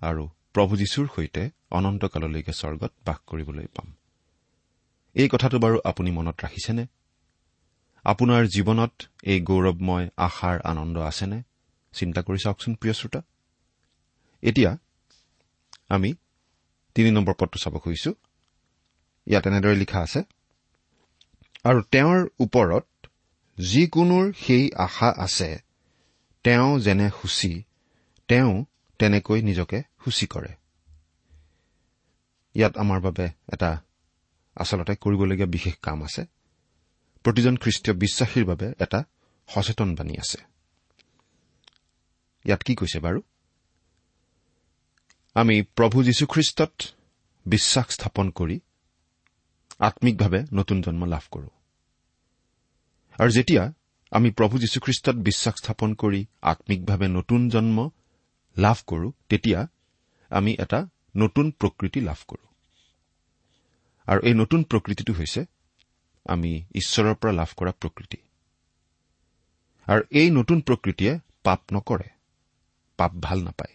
আৰু 0.00 0.28
প্ৰভু 0.52 0.76
যীশুৰ 0.76 1.08
সৈতে 1.16 1.50
অনন্তকাললৈকে 1.70 2.52
স্বৰ্গত 2.52 2.92
বাস 3.06 3.16
কৰিবলৈ 3.26 3.66
পাম। 3.66 3.94
এই 5.14 5.28
কথাটো 5.28 5.58
বাৰু 5.58 5.80
আপুনি 5.84 6.10
মনত 6.10 6.44
ৰাখিছেনে? 6.44 6.86
আপোনাৰ 8.04 8.46
জীৱনত 8.46 8.92
এই 9.22 9.40
গৌৰৱময় 9.40 10.08
আশাৰ 10.16 10.60
আনন্দ 10.60 10.98
আছেনে? 10.98 11.42
চিন্তা 11.92 12.22
কৰি 12.22 12.38
চাওকচোন 12.38 12.74
প্ৰিয় 12.74 12.94
শ্ৰোতা। 12.94 13.22
এতিয়া 14.42 14.78
আমি 15.88 16.14
তিনি 16.94 17.10
নম্বৰ 17.10 17.34
পদটো 17.34 17.58
চাব 17.58 17.78
খুজিছো। 17.78 18.14
ইয়াত 19.26 19.46
এনেদৰে 19.46 19.76
লিখা 19.76 20.00
আছে 20.00 20.22
আৰু 21.64 21.82
তেওঁৰ 21.82 22.28
ওপৰত 22.40 23.06
যিকোনোৰ 23.58 24.32
সেই 24.32 24.72
আশা 24.74 25.14
আছে 25.16 25.62
তেওঁ 26.42 26.80
যেনে 26.80 27.10
সূচী 27.10 27.62
তেওঁ 28.28 28.64
তেনেকৈ 28.98 29.42
নিজকে 29.42 29.82
সূচী 30.04 30.26
কৰে। 30.26 30.48
ইয়াত 32.54 32.76
আমাৰ 32.76 33.00
বাবে 33.00 33.28
এটা 33.52 33.82
আচলতে 34.54 34.94
কৰিবলগীয়া 34.94 35.46
বিশেষ 35.46 35.74
কাম 35.82 36.04
আছে। 36.04 36.26
প্ৰতিজন 37.22 37.56
খ্ৰীষ্টীয় 37.56 37.96
বিশ্বাসীৰ 37.96 38.44
বাবে 38.44 38.72
এটা 38.78 39.04
সচেতন 39.48 39.94
বাণী 39.94 40.16
আছে। 40.16 40.38
ইয়াত 42.44 42.62
কি 42.62 42.74
কৈছে 42.74 42.98
বাৰু? 42.98 43.22
আমি 45.34 45.62
প্ৰভু 45.62 46.02
যীশুখ্ৰীষ্টত 46.02 46.72
বিশ্বাস 47.46 47.86
স্থাপন 47.88 48.30
কৰি 48.30 48.60
আম্মিকভাৱে 49.80 50.40
নতুন 50.52 50.80
জন্ম 50.80 51.04
লাভ 51.04 51.24
কৰোঁ। 51.30 51.48
আৰু 53.18 53.30
যেতিয়া 53.30 53.72
আমি 54.10 54.30
প্ৰভু 54.30 54.58
যীশুখ্ৰীষ্টত 54.58 55.16
বিশ্বাস 55.16 55.54
স্থাপন 55.54 55.94
কৰি 55.94 56.26
আম্মিকভাৱে 56.42 57.08
নতুন 57.08 57.48
জন্ম 57.48 57.90
লাভ 58.58 58.78
কৰোঁ 58.86 59.12
তেতিয়া 59.28 59.68
আমি 60.30 60.56
এটা 60.58 60.86
নতুন 61.16 61.50
প্ৰকৃতি 61.50 62.00
লাভ 62.00 62.20
কৰোঁ। 62.28 62.46
আৰু 64.06 64.20
এই 64.22 64.34
নতুন 64.34 64.62
প্ৰকৃতিটো 64.62 65.12
হৈছে 65.12 65.44
আমি 66.26 66.64
ঈশ্বৰৰ 66.74 67.14
পৰা 67.14 67.32
লাভ 67.32 67.50
কৰা 67.56 67.72
প্ৰকৃতি। 67.72 68.18
আৰু 69.86 70.02
এই 70.10 70.30
নতুন 70.30 70.60
প্ৰকৃতিয়ে 70.60 71.18
পাপ 71.42 71.60
নকৰে 71.72 72.08
পাপ 72.96 73.12
ভাল 73.14 73.42
নাপায়। 73.42 73.74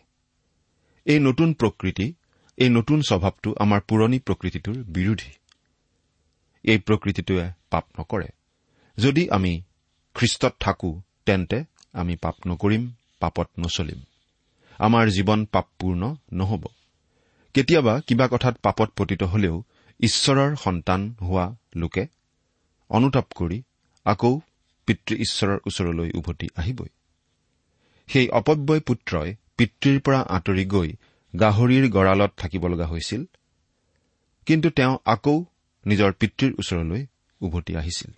এই 1.05 1.19
নতুন 1.19 1.53
প্ৰকৃতি 1.53 2.13
এই 2.57 2.69
নতুন 2.69 3.01
স্বভাৱটো 3.01 3.55
আমাৰ 3.59 3.81
পুৰণি 3.81 4.19
প্ৰকৃতিটোৰ 4.19 4.75
বিৰোধী। 4.75 5.31
এই 6.63 6.77
প্ৰকৃতিটোৱে 6.77 7.45
পাপ 7.69 7.85
নকৰে। 7.99 8.29
যদি 8.97 9.23
আমি 9.29 9.53
খ্ৰীষ্টত 10.15 10.53
থাকো 10.59 10.89
তেন্তে 11.25 11.59
আমি 11.93 12.15
পাপ 12.15 12.35
নকৰিম 12.47 12.83
পাপত 13.19 13.47
নচলিম। 13.59 13.99
আমাৰ 14.79 15.05
জীৱন 15.09 15.39
পাপপূৰ্ণ 15.45 16.15
নহ'ব। 16.33 16.63
কেতিয়াবা 17.55 17.93
কিবা 17.99 18.25
কথাত 18.27 18.55
পাপত 18.61 18.89
পতিত 18.97 19.21
হলেও 19.23 19.55
ঈশ্বৰৰ 19.99 20.55
সন্তান 20.55 21.01
হোৱা 21.21 21.45
লোকে 21.75 22.03
অনুতাপ 22.89 23.27
কৰি 23.35 23.57
আকৌ 24.05 24.33
পিতৃ 24.87 25.13
ঈশ্বৰৰ 25.15 25.57
ওচৰলৈ 25.67 26.09
উভতি 26.11 26.47
আহিবই। 26.57 26.91
সেই 28.09 28.27
অপব্যয় 28.29 28.79
পুত্ৰই 28.79 29.29
পিতৃৰ 29.57 29.97
পৰা 29.99 30.19
আঁতৰি 30.29 30.65
গৈ 30.65 30.89
গাহৰিৰ 31.33 31.85
গঁড়ালত 31.89 32.31
থাকিব 32.37 32.67
লগা 32.67 32.85
হৈছিল। 32.85 33.21
কিন্তু 34.45 34.69
তেওঁ 34.69 34.97
আকৌ 35.05 35.35
নিজৰ 35.85 36.11
পিতৃৰ 36.11 36.51
ওচৰলৈ 36.59 37.05
উভতি 37.41 37.75
আহিছিল। 37.75 38.11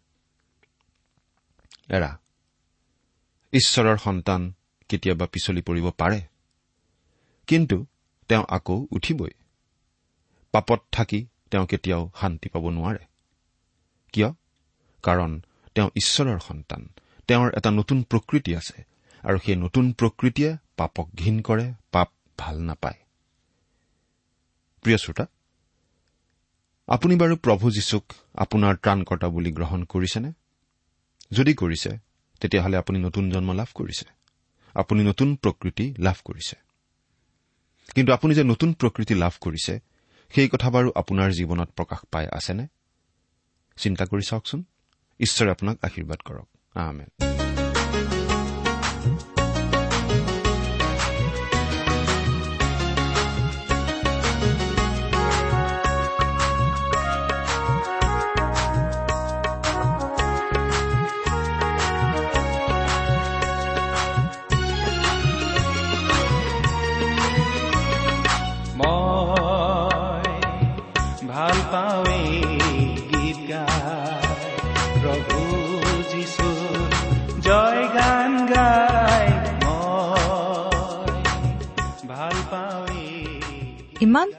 এৰা 1.89 2.17
ঈশ্বৰৰ 3.53 3.97
সন্তান 3.97 4.53
কেতিয়াবা 4.89 5.25
পিছলি 5.25 5.61
পৰিব 5.61 5.91
পাৰে 5.91 6.21
কিন্তু 7.47 7.85
তেওঁ 8.27 8.45
আকৌ 8.49 8.87
উঠিবই। 8.91 9.33
পাপত 10.51 10.79
থাকি 10.91 11.27
তেওঁ 11.51 11.65
কেতিয়াও 11.65 12.11
শান্তি 12.21 12.49
পাব 12.49 12.69
নোৱাৰে। 12.69 13.05
কিয়? 14.13 14.29
কাৰণ 15.03 15.41
তেওঁ 15.75 15.89
ঈশ্বৰৰ 15.95 16.39
সন্তান। 16.39 16.89
তেওঁৰ 17.27 17.51
এটা 17.57 17.71
নতুন 17.71 18.03
প্ৰকৃতি 18.03 18.55
আছে 18.55 18.83
আৰু 19.23 19.37
সেই 19.45 19.55
নতুন 19.55 19.93
প্ৰকৃতিয়ে 19.93 20.57
পাপক 20.77 21.07
ঘীন 21.15 21.41
কৰে 21.41 21.73
পাপ 21.91 22.09
ভাল 22.37 22.61
নাপায়। 22.61 22.99
প্ৰিয় 24.81 24.97
শ্ৰোতা 24.97 25.25
আপুনি 26.87 27.15
বাৰু 27.15 27.35
প্ৰভু 27.35 27.71
যীশুক 27.71 28.13
আপোনাৰ 28.35 28.75
ত্ৰাণকৰ্তা 28.75 29.29
বুলি 29.29 29.51
গ্ৰহণ 29.51 29.83
কৰিছেনে? 29.83 30.31
যদি 31.31 31.53
কৰিছে 31.53 31.97
তেতিয়াহ'লে 32.39 32.77
আপুনি 32.77 32.99
নতুন 32.99 33.29
জন্ম 33.29 33.53
লাভ 33.53 33.67
কৰিছে। 33.75 34.05
আপুনি 34.73 35.03
নতুন 35.03 35.35
প্ৰকৃতি 35.35 35.95
লাভ 35.99 36.15
কৰিছে। 36.25 36.55
কিন্তু 37.95 38.13
আপুনি 38.13 38.35
যে 38.35 38.43
নতুন 38.43 38.73
প্ৰকৃতি 38.73 39.13
লাভ 39.13 39.31
কৰিছে 39.41 39.79
সেই 40.35 40.49
কথা 40.49 40.69
বাৰু 40.69 40.91
আপোনাৰ 40.95 41.31
জীৱনত 41.31 41.69
প্ৰকাশ 41.69 41.99
পাই 42.11 42.27
আছেনে? 42.27 42.67
চিন্তা 43.77 44.05
কৰি 44.05 44.21
চাওকচোন। 44.21 44.63
ঈশ্বৰে 45.19 45.51
আপোনাক 45.51 45.77
আশীৰ্বাদ 45.81 46.19
কৰক। 46.19 46.77
আমেন। 46.77 47.52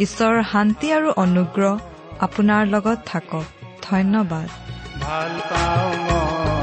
ঈশ্বৰৰ 0.00 0.42
শান্তি 0.52 0.92
আৰু 0.92 1.08
অনুগ্ৰহ 1.16 1.78
আপোনাৰ 2.20 2.66
লগত 2.66 2.98
থাকক। 3.06 3.44
ধন্যবাদ। 3.82 4.48
ভাল 5.02 5.40
পাওঁ 5.50 6.53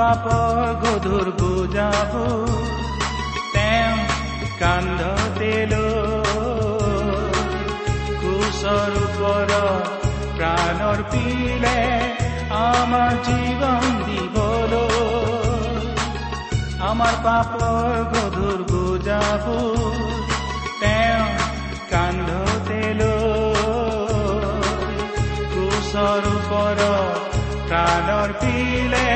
পাপৰ 0.00 0.58
গধুৰ 0.82 1.26
বুজাব 1.38 2.12
তেওঁ 3.54 3.96
কান্ধতে 4.60 5.50
কুশৰ 8.20 8.94
ওপৰত 9.00 9.52
প্ৰাণৰ 10.38 11.02
পিলে 11.12 11.74
আমাৰ 12.60 13.12
জীৱন 13.26 13.84
দিবলৈ 14.06 14.88
আমাৰ 16.90 17.20
পাপৰ 17.26 18.00
গধুৰ 18.14 18.58
বুজাব 18.72 19.44
তেওঁ 20.80 21.28
কান্ধতে 21.92 22.82
কুশৰ 25.52 26.22
ওপৰত 26.32 26.82
প্ৰাণৰ 27.68 28.30
পিলে 28.40 29.08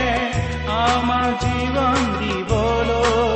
আমাৰ 0.77 1.29
জীৱন 1.43 1.99
দিবলৈ 2.19 3.34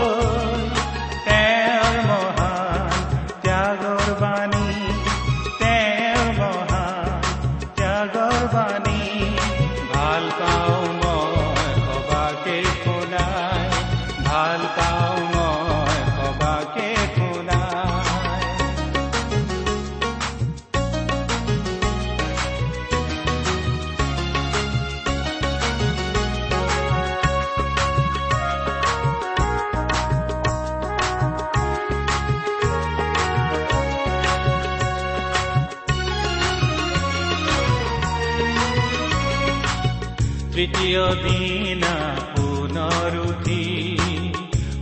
প্ৰিয় 40.88 41.08
দিনা 41.24 41.94
পুনৰুধি 42.34 43.64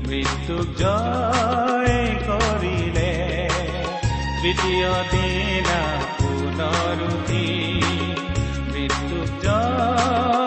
মৃত্যুক 0.08 0.66
জয় 0.78 1.96
কৰিলে। 2.28 3.12
প্ৰিয় 4.42 4.92
দিনা 5.12 5.80
পুনৰুধি 6.20 7.48
মৃত্যুক 8.72 9.28
জয় 9.44 10.45